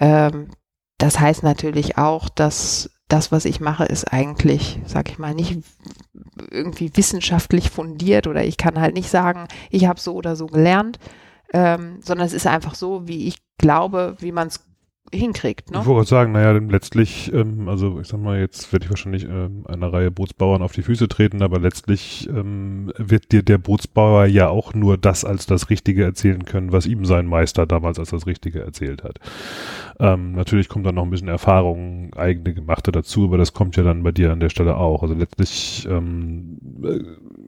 [0.00, 0.48] Ähm,
[0.98, 5.58] das heißt natürlich auch, dass das, was ich mache, ist eigentlich, sag ich mal, nicht
[6.50, 10.98] irgendwie wissenschaftlich fundiert oder ich kann halt nicht sagen, ich habe so oder so gelernt,
[11.52, 14.64] ähm, sondern es ist einfach so, wie ich glaube, wie man es
[15.12, 15.70] hinkriegt.
[15.70, 15.80] Ne?
[15.80, 19.64] Ich wollte sagen, naja, letztlich, ähm, also ich sag mal, jetzt werde ich wahrscheinlich ähm,
[19.66, 24.48] einer Reihe Bootsbauern auf die Füße treten, aber letztlich ähm, wird dir der Bootsbauer ja
[24.48, 28.26] auch nur das als das Richtige erzählen können, was ihm sein Meister damals als das
[28.26, 29.18] Richtige erzählt hat.
[29.98, 33.82] Ähm, natürlich kommt dann noch ein bisschen Erfahrung, eigene Gemachte dazu, aber das kommt ja
[33.82, 35.02] dann bei dir an der Stelle auch.
[35.02, 37.00] Also letztlich, ähm, äh,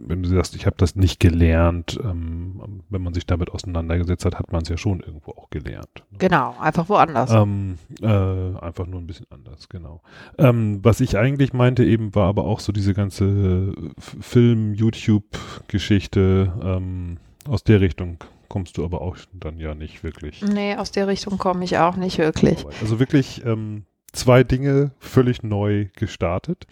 [0.06, 4.38] wenn du sagst, ich habe das nicht gelernt, ähm, wenn man sich damit auseinandergesetzt hat,
[4.38, 6.04] hat man es ja schon irgendwo auch gelernt.
[6.10, 6.18] Ne?
[6.18, 7.32] Genau, einfach woanders.
[7.32, 10.02] Ähm, äh, einfach nur ein bisschen anders, genau.
[10.38, 17.16] Ähm, was ich eigentlich meinte eben war aber auch so diese ganze Film-YouTube-Geschichte ähm,
[17.48, 20.42] aus der Richtung kommst du aber auch dann ja nicht wirklich.
[20.42, 22.66] Nee, aus der Richtung komme ich auch nicht wirklich.
[22.82, 26.66] Also wirklich ähm, zwei Dinge völlig neu gestartet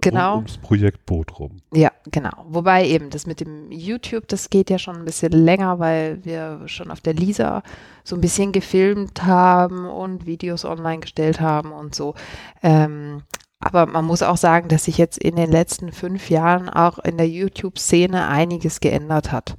[0.00, 0.36] genau.
[0.36, 1.58] ums Projekt Boot rum.
[1.72, 2.44] Ja, genau.
[2.48, 6.62] Wobei eben das mit dem YouTube, das geht ja schon ein bisschen länger, weil wir
[6.66, 7.62] schon auf der Lisa
[8.04, 12.14] so ein bisschen gefilmt haben und Videos online gestellt haben und so.
[12.62, 13.22] Ähm,
[13.60, 17.18] aber man muss auch sagen, dass sich jetzt in den letzten fünf Jahren auch in
[17.18, 19.54] der YouTube-Szene einiges geändert hat.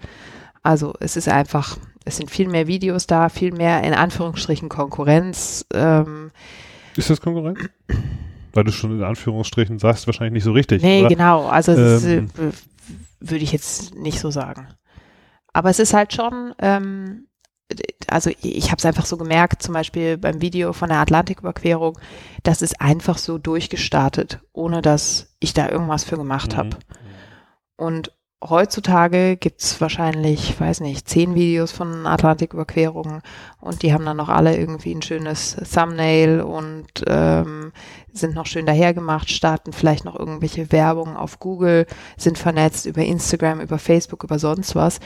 [0.63, 5.65] Also es ist einfach, es sind viel mehr Videos da, viel mehr in Anführungsstrichen Konkurrenz.
[5.73, 6.31] Ähm,
[6.95, 7.59] ist das Konkurrenz?
[8.53, 10.81] weil du schon in Anführungsstrichen sagst, wahrscheinlich nicht so richtig.
[10.81, 11.09] Nee, oder?
[11.09, 11.47] genau.
[11.47, 12.51] Also ähm, äh,
[13.19, 14.67] würde ich jetzt nicht so sagen.
[15.53, 17.27] Aber es ist halt schon, ähm,
[18.07, 21.99] also ich habe es einfach so gemerkt, zum Beispiel beim Video von der Atlantiküberquerung,
[22.43, 26.57] das ist einfach so durchgestartet, ohne dass ich da irgendwas für gemacht mhm.
[26.57, 26.77] habe.
[27.77, 28.11] Und
[28.43, 33.21] heutzutage gibt's wahrscheinlich, weiß nicht, zehn Videos von Atlantiküberquerungen
[33.59, 37.71] und die haben dann noch alle irgendwie ein schönes Thumbnail und ähm,
[38.11, 41.85] sind noch schön dahergemacht, starten vielleicht noch irgendwelche Werbung auf Google,
[42.17, 44.99] sind vernetzt über Instagram, über Facebook, über sonst was.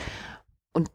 [0.72, 0.90] Und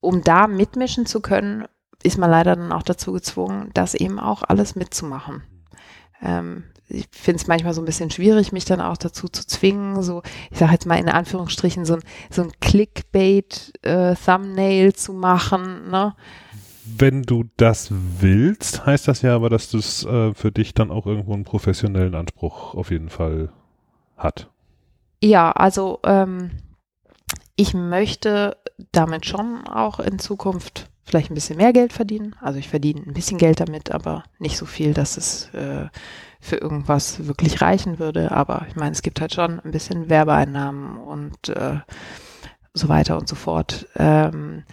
[0.00, 1.66] um da mitmischen zu können,
[2.02, 5.42] ist man leider dann auch dazu gezwungen, das eben auch alles mitzumachen.
[6.20, 10.02] ähm, ich finde es manchmal so ein bisschen schwierig, mich dann auch dazu zu zwingen,
[10.02, 15.90] so, ich sage jetzt mal in Anführungsstrichen, so ein, so ein Clickbait-Thumbnail äh, zu machen.
[15.90, 16.14] Ne?
[16.84, 21.06] Wenn du das willst, heißt das ja aber, dass das äh, für dich dann auch
[21.06, 23.50] irgendwo einen professionellen Anspruch auf jeden Fall
[24.16, 24.50] hat.
[25.22, 26.50] Ja, also ähm,
[27.56, 28.56] ich möchte
[28.90, 32.34] damit schon auch in Zukunft vielleicht ein bisschen mehr Geld verdienen.
[32.40, 35.88] Also ich verdiene ein bisschen Geld damit, aber nicht so viel, dass es äh,
[36.40, 38.32] für irgendwas wirklich reichen würde.
[38.32, 41.78] Aber ich meine, es gibt halt schon ein bisschen Werbeeinnahmen und äh,
[42.74, 43.86] so weiter und so fort.
[43.96, 44.64] Ähm,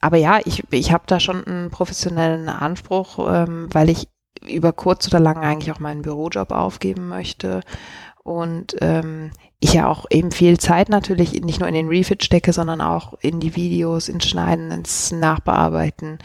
[0.00, 4.08] aber ja, ich, ich habe da schon einen professionellen Anspruch, ähm, weil ich
[4.46, 7.62] über kurz oder lang eigentlich auch meinen Bürojob aufgeben möchte.
[8.22, 9.30] Und ähm,
[9.60, 13.14] ich ja auch eben viel Zeit natürlich nicht nur in den Refit stecke, sondern auch
[13.20, 16.18] in die Videos, ins Schneiden, ins Nachbearbeiten.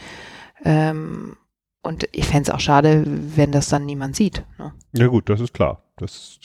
[0.64, 1.36] Ähm,
[1.82, 4.44] und ich fände es auch schade, wenn das dann niemand sieht.
[4.58, 4.72] Ne?
[4.92, 5.82] Ja gut, das ist klar.
[5.96, 6.38] Das,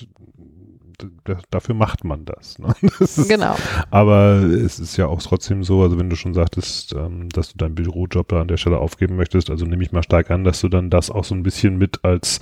[1.23, 2.73] das dafür macht man das, ne?
[2.99, 3.55] das ist, genau.
[3.91, 7.57] Aber es ist ja auch trotzdem so, also wenn du schon sagtest, ähm, dass du
[7.57, 10.59] deinen Bürojob da an der Stelle aufgeben möchtest, also nehme ich mal stark an, dass
[10.59, 12.39] du dann das auch so ein bisschen mit als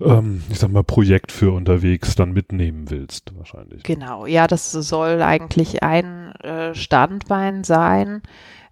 [0.00, 3.82] ähm, ich sag mal, Projekt für unterwegs dann mitnehmen willst, wahrscheinlich.
[3.82, 8.22] Genau, ja, das soll eigentlich ein äh, Standbein sein.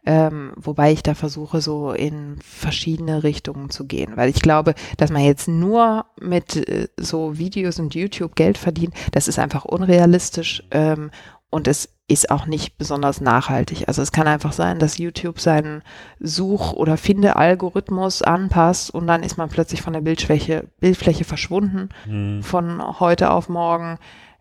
[0.06, 4.12] Ähm, wobei ich da versuche, so in verschiedene Richtungen zu gehen.
[4.16, 8.92] Weil ich glaube, dass man jetzt nur mit äh, so Videos und YouTube Geld verdient,
[9.12, 10.62] das ist einfach unrealistisch.
[10.72, 11.10] Ähm,
[11.54, 13.86] und es ist auch nicht besonders nachhaltig.
[13.86, 15.82] Also es kann einfach sein, dass YouTube seinen
[16.18, 22.42] Such- oder Finde-Algorithmus anpasst und dann ist man plötzlich von der Bildfläche, Bildfläche verschwunden mhm.
[22.42, 23.98] von heute auf morgen.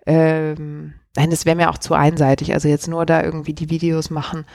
[0.07, 2.51] Ähm, nein, das wäre mir auch zu einseitig.
[2.55, 4.45] Also jetzt nur da irgendwie die Videos machen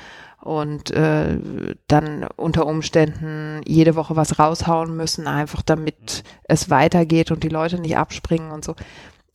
[0.40, 1.38] und äh,
[1.86, 7.80] dann unter Umständen jede Woche was raushauen müssen, einfach damit es weitergeht und die Leute
[7.80, 8.74] nicht abspringen und so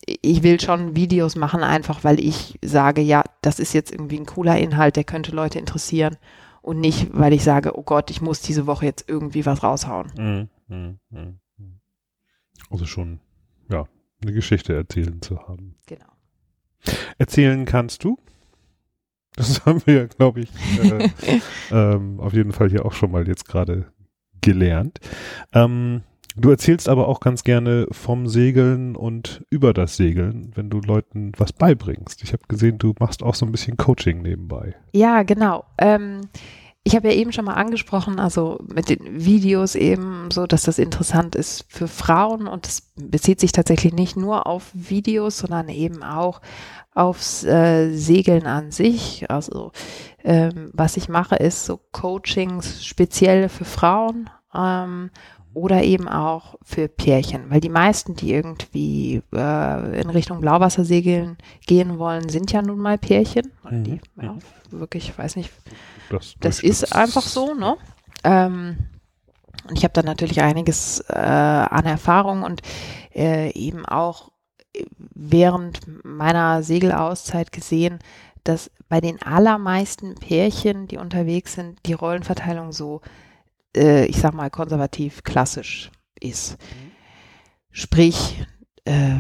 [0.05, 4.25] ich will schon Videos machen, einfach weil ich sage, ja, das ist jetzt irgendwie ein
[4.25, 6.17] cooler Inhalt, der könnte Leute interessieren.
[6.61, 10.49] Und nicht, weil ich sage, oh Gott, ich muss diese Woche jetzt irgendwie was raushauen.
[10.69, 11.39] Mm, mm, mm,
[12.69, 13.19] also schon,
[13.69, 13.85] ja,
[14.21, 15.75] eine Geschichte erzählen zu haben.
[15.85, 16.05] Genau.
[17.17, 18.17] Erzählen kannst du?
[19.35, 20.49] Das haben wir ja, glaube ich,
[20.79, 21.09] äh,
[21.71, 23.91] ähm, auf jeden Fall hier auch schon mal jetzt gerade
[24.41, 24.99] gelernt.
[25.53, 26.03] Ähm,
[26.35, 31.31] Du erzählst aber auch ganz gerne vom Segeln und über das Segeln, wenn du Leuten
[31.37, 32.23] was beibringst.
[32.23, 34.75] Ich habe gesehen, du machst auch so ein bisschen Coaching nebenbei.
[34.93, 35.65] Ja, genau.
[35.77, 36.21] Ähm,
[36.83, 40.79] ich habe ja eben schon mal angesprochen, also mit den Videos eben so, dass das
[40.79, 46.03] interessant ist für Frauen und es bezieht sich tatsächlich nicht nur auf Videos, sondern eben
[46.03, 46.41] auch
[46.93, 49.29] aufs äh, Segeln an sich.
[49.29, 49.71] Also
[50.23, 54.29] ähm, was ich mache, ist so Coachings speziell für Frauen.
[54.53, 55.09] Ähm,
[55.53, 61.99] oder eben auch für Pärchen, weil die meisten, die irgendwie äh, in Richtung Blauwassersegeln gehen
[61.99, 63.51] wollen, sind ja nun mal Pärchen.
[63.69, 63.83] Mhm.
[63.83, 64.35] Die, ja,
[64.71, 65.51] wirklich, ich weiß nicht,
[66.09, 67.77] das, das ist einfach so, ne?
[68.23, 68.77] Ähm,
[69.69, 72.61] und ich habe da natürlich einiges äh, an Erfahrung und
[73.13, 74.31] äh, eben auch
[75.13, 77.99] während meiner Segelauszeit gesehen,
[78.43, 83.09] dass bei den allermeisten Pärchen, die unterwegs sind, die Rollenverteilung so äh,
[83.75, 86.57] ich sag mal, konservativ klassisch ist.
[87.71, 88.45] Sprich,
[88.85, 89.19] äh,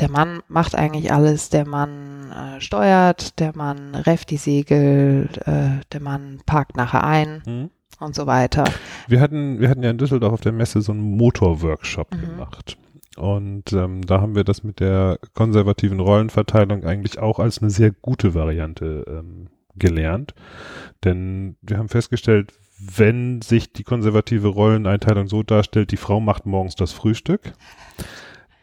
[0.00, 5.84] der Mann macht eigentlich alles, der Mann äh, steuert, der Mann refft die Segel, äh,
[5.92, 7.70] der Mann parkt nachher ein mhm.
[8.00, 8.64] und so weiter.
[9.06, 12.20] Wir hatten, wir hatten ja in Düsseldorf auf der Messe so einen Motorworkshop mhm.
[12.20, 12.78] gemacht.
[13.16, 17.90] Und ähm, da haben wir das mit der konservativen Rollenverteilung eigentlich auch als eine sehr
[17.90, 20.34] gute Variante ähm, gelernt.
[21.04, 22.54] Denn wir haben festgestellt,
[22.84, 27.52] wenn sich die konservative Rolleneinteilung so darstellt, die Frau macht morgens das Frühstück,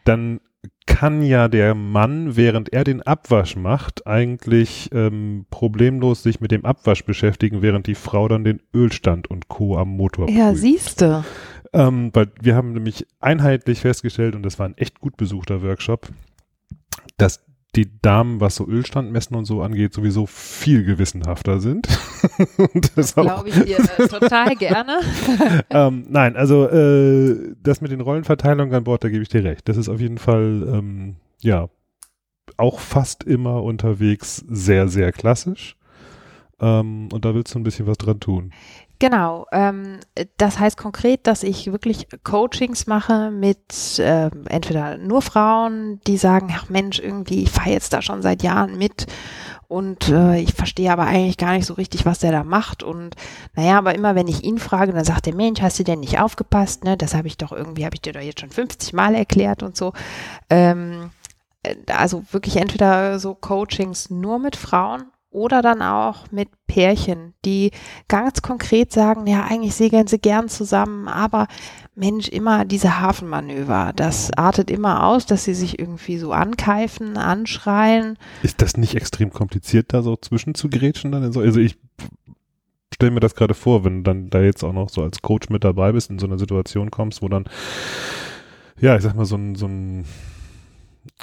[0.04, 0.40] dann
[0.86, 6.64] kann ja der Mann, während er den Abwasch macht, eigentlich ähm, problemlos sich mit dem
[6.64, 9.78] Abwasch beschäftigen, während die Frau dann den Ölstand und Co.
[9.78, 10.60] am Motor Ja, prüft.
[10.60, 11.24] siehst du.
[11.72, 16.08] Ähm, weil wir haben nämlich einheitlich festgestellt, und das war ein echt gut besuchter Workshop,
[17.16, 17.44] dass
[17.76, 21.86] die Damen, was so Ölstandmessen und so angeht, sowieso viel gewissenhafter sind.
[23.14, 25.00] Glaube ich dir äh, total gerne.
[25.70, 29.68] ähm, nein, also äh, das mit den Rollenverteilungen an Bord, da gebe ich dir recht.
[29.68, 31.68] Das ist auf jeden Fall, ähm, ja,
[32.56, 35.76] auch fast immer unterwegs sehr, sehr klassisch.
[36.60, 38.52] Ähm, und da willst du ein bisschen was dran tun.
[39.00, 39.46] Genau.
[39.50, 39.98] Ähm,
[40.36, 46.54] das heißt konkret, dass ich wirklich Coachings mache mit äh, entweder nur Frauen, die sagen,
[46.54, 49.06] ach Mensch, irgendwie, ich fahre jetzt da schon seit Jahren mit
[49.68, 52.82] und äh, ich verstehe aber eigentlich gar nicht so richtig, was der da macht.
[52.82, 53.16] Und
[53.54, 56.20] naja, aber immer wenn ich ihn frage, dann sagt der Mensch, hast du denn nicht
[56.20, 56.84] aufgepasst?
[56.84, 56.98] Ne?
[56.98, 59.78] Das habe ich doch irgendwie, habe ich dir doch jetzt schon 50 Mal erklärt und
[59.78, 59.94] so.
[60.50, 61.10] Ähm,
[61.62, 67.70] äh, also wirklich entweder so Coachings nur mit Frauen oder dann auch mit Pärchen, die
[68.08, 71.46] ganz konkret sagen, ja, eigentlich segeln sie gern zusammen, aber
[71.94, 78.16] Mensch, immer diese Hafenmanöver, das artet immer aus, dass sie sich irgendwie so ankeifen, anschreien.
[78.42, 81.22] Ist das nicht extrem kompliziert, da so zwischen zu grätschen dann?
[81.22, 81.76] Also ich
[82.92, 85.48] stelle mir das gerade vor, wenn du dann da jetzt auch noch so als Coach
[85.48, 87.44] mit dabei bist, in so eine Situation kommst, wo dann,
[88.80, 90.04] ja, ich sag mal, so ein, so ein,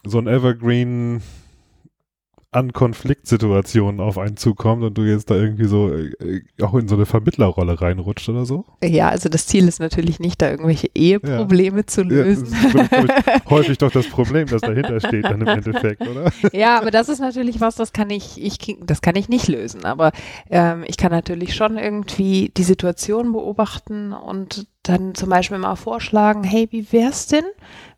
[0.05, 1.21] so ein Evergreen
[2.51, 6.95] an Konfliktsituationen auf einen zukommt und du jetzt da irgendwie so äh, auch in so
[6.95, 8.65] eine Vermittlerrolle reinrutscht oder so?
[8.81, 11.87] Ja, also das Ziel ist natürlich nicht, da irgendwelche Eheprobleme ja.
[11.87, 12.47] zu lösen.
[12.73, 16.31] Ja, das ist häufig doch das Problem, das dahinter steht dann im Endeffekt, oder?
[16.53, 19.83] Ja, aber das ist natürlich was, das kann ich, ich das kann ich nicht lösen.
[19.83, 20.11] Aber
[20.49, 26.43] ähm, ich kann natürlich schon irgendwie die Situation beobachten und dann zum Beispiel mal vorschlagen,
[26.43, 27.43] hey, wie wär's denn,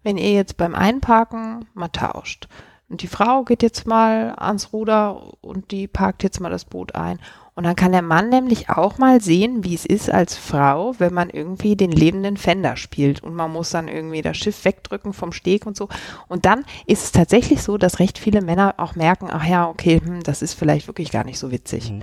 [0.03, 2.47] wenn ihr jetzt beim Einparken mal tauscht?
[2.89, 6.95] Und die Frau geht jetzt mal ans Ruder und die parkt jetzt mal das Boot
[6.95, 7.19] ein.
[7.53, 11.13] Und dann kann der Mann nämlich auch mal sehen, wie es ist als Frau, wenn
[11.13, 15.33] man irgendwie den lebenden Fender spielt und man muss dann irgendwie das Schiff wegdrücken vom
[15.33, 15.89] Steg und so.
[16.29, 19.99] Und dann ist es tatsächlich so, dass recht viele Männer auch merken, ach ja, okay,
[20.01, 21.91] hm, das ist vielleicht wirklich gar nicht so witzig.
[21.91, 22.01] Mhm.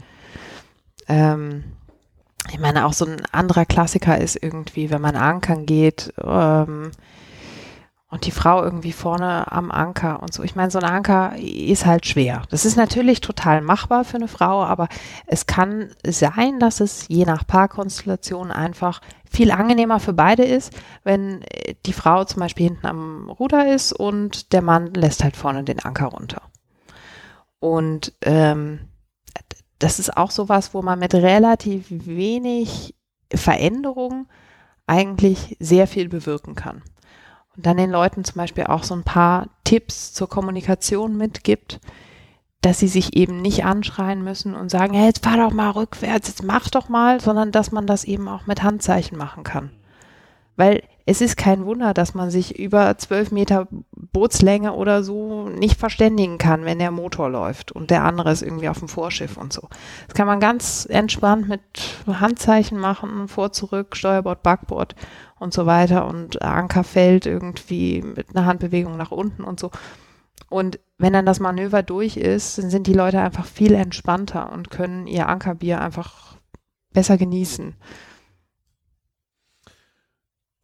[1.08, 1.64] Ähm,
[2.52, 6.90] ich meine, auch so ein anderer Klassiker ist irgendwie, wenn man ankern geht, ähm,
[8.16, 10.42] und die Frau irgendwie vorne am Anker und so.
[10.42, 12.44] Ich meine, so ein Anker ist halt schwer.
[12.48, 14.88] Das ist natürlich total machbar für eine Frau, aber
[15.26, 20.72] es kann sein, dass es je nach Paarkonstellation einfach viel angenehmer für beide ist,
[21.04, 21.44] wenn
[21.84, 25.80] die Frau zum Beispiel hinten am Ruder ist und der Mann lässt halt vorne den
[25.80, 26.40] Anker runter.
[27.58, 28.88] Und ähm,
[29.78, 32.94] das ist auch sowas, wo man mit relativ wenig
[33.30, 34.26] Veränderung
[34.86, 36.82] eigentlich sehr viel bewirken kann
[37.56, 41.80] und dann den Leuten zum Beispiel auch so ein paar Tipps zur Kommunikation mitgibt,
[42.60, 46.28] dass sie sich eben nicht anschreien müssen und sagen, hey, jetzt fahr doch mal rückwärts,
[46.28, 49.70] jetzt mach doch mal, sondern dass man das eben auch mit Handzeichen machen kann.
[50.56, 55.78] Weil es ist kein Wunder, dass man sich über zwölf Meter Bootslänge oder so nicht
[55.78, 59.52] verständigen kann, wenn der Motor läuft und der andere ist irgendwie auf dem Vorschiff und
[59.52, 59.68] so.
[60.08, 61.60] Das kann man ganz entspannt mit
[62.08, 64.96] Handzeichen machen, vor, zurück, Steuerbord, Backbord
[65.38, 69.70] und so weiter und Anker fällt irgendwie mit einer Handbewegung nach unten und so.
[70.48, 74.70] Und wenn dann das Manöver durch ist, dann sind die Leute einfach viel entspannter und
[74.70, 76.36] können ihr Ankerbier einfach
[76.92, 77.76] besser genießen.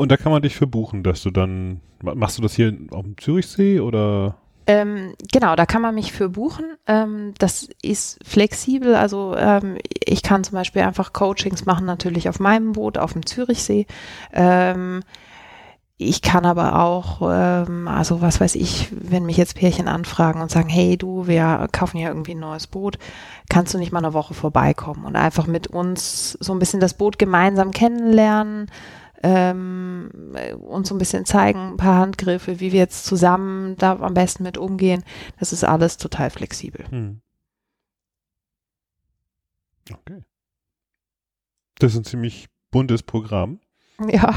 [0.03, 3.05] Und da kann man dich für buchen, dass du dann, machst du das hier auf
[3.05, 4.35] dem Zürichsee oder?
[4.67, 6.65] Ähm, genau, da kann man mich für buchen.
[6.89, 8.97] Ähm, das ist flexibel.
[8.97, 13.25] Also ähm, ich kann zum Beispiel einfach Coachings machen, natürlich auf meinem Boot, auf dem
[13.25, 13.87] Zürichsee.
[14.33, 15.05] Ähm,
[15.99, 20.51] ich kann aber auch, ähm, also was weiß ich, wenn mich jetzt Pärchen anfragen und
[20.51, 22.99] sagen, hey du, wir kaufen ja irgendwie ein neues Boot,
[23.49, 26.95] kannst du nicht mal eine Woche vorbeikommen und einfach mit uns so ein bisschen das
[26.95, 28.69] Boot gemeinsam kennenlernen,
[29.23, 30.11] ähm,
[30.61, 34.43] uns so ein bisschen zeigen, ein paar Handgriffe, wie wir jetzt zusammen da am besten
[34.43, 35.05] mit umgehen.
[35.39, 36.85] Das ist alles total flexibel.
[36.91, 37.21] Hm.
[39.91, 40.23] Okay.
[41.79, 43.61] Das ist ein ziemlich buntes Programm.
[44.09, 44.35] Ja.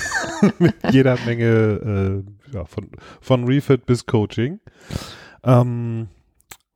[0.58, 4.60] mit jeder Menge äh, ja, von, von Refit bis Coaching.
[5.42, 6.08] Ähm,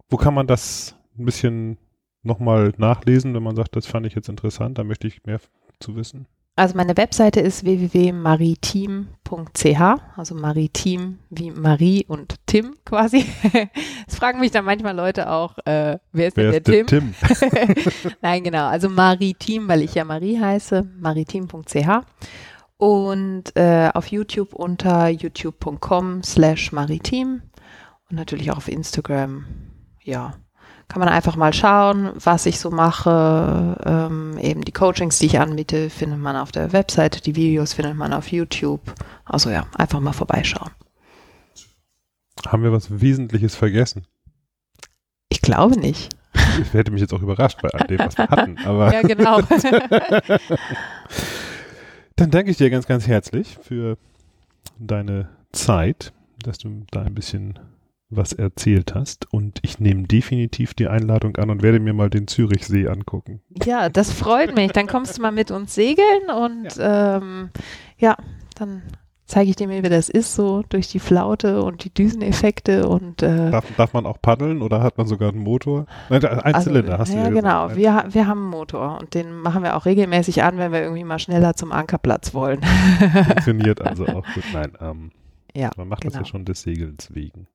[0.09, 1.78] wo kann man das ein bisschen
[2.22, 5.40] nochmal nachlesen, wenn man sagt, das fand ich jetzt interessant, da möchte ich mehr
[5.78, 6.26] zu wissen?
[6.59, 9.80] Also meine Webseite ist www.maritim.ch,
[10.16, 13.26] also maritim wie Marie und Tim quasi.
[14.09, 16.86] Es fragen mich dann manchmal Leute auch, äh, wer ist wer denn der, Tim?
[16.86, 17.14] Tim?
[18.22, 21.88] Nein, genau, also maritim, weil ich ja Marie heiße, maritim.ch
[22.78, 27.42] und äh, auf YouTube unter youtube.com slash maritim
[28.09, 29.44] und natürlich auch auf Instagram,
[30.02, 30.32] ja
[30.89, 33.76] kann man einfach mal schauen, was ich so mache.
[33.84, 37.97] Ähm, eben die Coachings, die ich anbiete, findet man auf der Webseite, die Videos findet
[37.97, 38.80] man auf YouTube.
[39.24, 40.70] Also ja, einfach mal vorbeischauen.
[42.47, 44.07] Haben wir was Wesentliches vergessen?
[45.28, 46.14] Ich glaube nicht.
[46.61, 48.59] Ich hätte mich jetzt auch überrascht bei all dem, was wir hatten.
[48.64, 49.41] Aber ja, genau.
[52.16, 53.99] Dann danke ich dir ganz, ganz herzlich für
[54.78, 56.12] deine Zeit,
[56.43, 57.59] dass du da ein bisschen
[58.09, 59.32] was erzählt hast.
[59.32, 63.42] Und ich nehme definitiv die Einladung an und werde mir mal den Zürichsee angucken.
[63.64, 64.72] Ja, das freut mich.
[64.72, 67.50] Dann kommst du mal mit uns segeln und ja, ähm,
[67.98, 68.16] ja
[68.54, 68.82] dann
[69.26, 73.22] zeige ich dir mal, wie das ist, so durch die Flaute und die Düseneffekte und
[73.22, 75.86] äh, darf, darf man auch paddeln oder hat man sogar einen Motor?
[76.09, 77.74] Nein, ein also, Zylinder hast du ja, ja genau.
[77.74, 81.04] Wir, wir haben einen Motor und den machen wir auch regelmäßig an, wenn wir irgendwie
[81.04, 82.61] mal schneller zum Ankerplatz wollen.
[83.24, 84.44] Funktioniert also auch gut.
[84.52, 85.11] Nein, ähm,
[85.54, 86.12] ja, man macht genau.
[86.12, 87.48] das ja schon des Segelns wegen.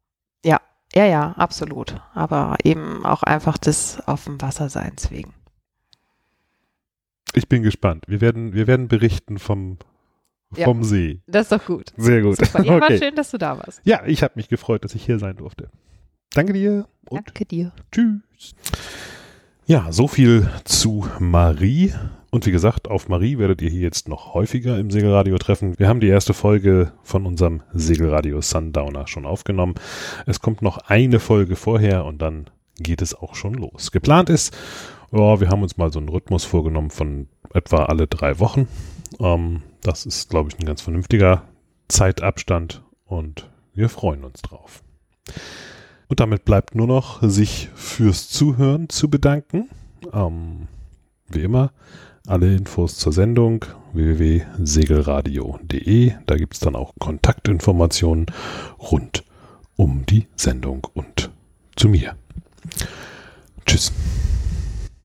[0.43, 0.59] Ja,
[0.93, 1.95] ja, ja, absolut.
[2.13, 5.33] Aber eben auch einfach des auf dem Wasserseins wegen.
[7.33, 8.05] Ich bin gespannt.
[8.07, 9.77] Wir werden, wir werden berichten vom,
[10.51, 11.21] vom ja, See.
[11.27, 11.93] Das ist doch gut.
[11.95, 12.37] Sehr gut.
[12.37, 12.63] Super.
[12.63, 12.81] Ja, okay.
[12.81, 13.81] war schön, dass du da warst.
[13.83, 15.69] Ja, ich habe mich gefreut, dass ich hier sein durfte.
[16.33, 16.87] Danke dir.
[17.09, 17.71] Danke dir.
[17.91, 18.55] Tschüss.
[19.65, 21.93] Ja, so viel zu Marie.
[22.32, 25.77] Und wie gesagt, auf Marie werdet ihr hier jetzt noch häufiger im Segelradio treffen.
[25.77, 29.75] Wir haben die erste Folge von unserem Segelradio Sundowner schon aufgenommen.
[30.25, 33.91] Es kommt noch eine Folge vorher und dann geht es auch schon los.
[33.91, 34.57] Geplant ist,
[35.11, 38.69] ja, wir haben uns mal so einen Rhythmus vorgenommen von etwa alle drei Wochen.
[39.19, 41.43] Ähm, das ist, glaube ich, ein ganz vernünftiger
[41.89, 44.84] Zeitabstand und wir freuen uns drauf.
[46.07, 49.69] Und damit bleibt nur noch, sich fürs Zuhören zu bedanken.
[50.13, 50.67] Ähm,
[51.27, 51.73] wie immer,
[52.28, 56.13] alle Infos zur Sendung www.segelradio.de.
[56.26, 58.28] Da gibt es dann auch Kontaktinformationen
[58.80, 59.24] rund
[59.76, 61.32] um die Sendung und
[61.76, 62.15] zu mir.
[63.65, 63.91] Tschüss.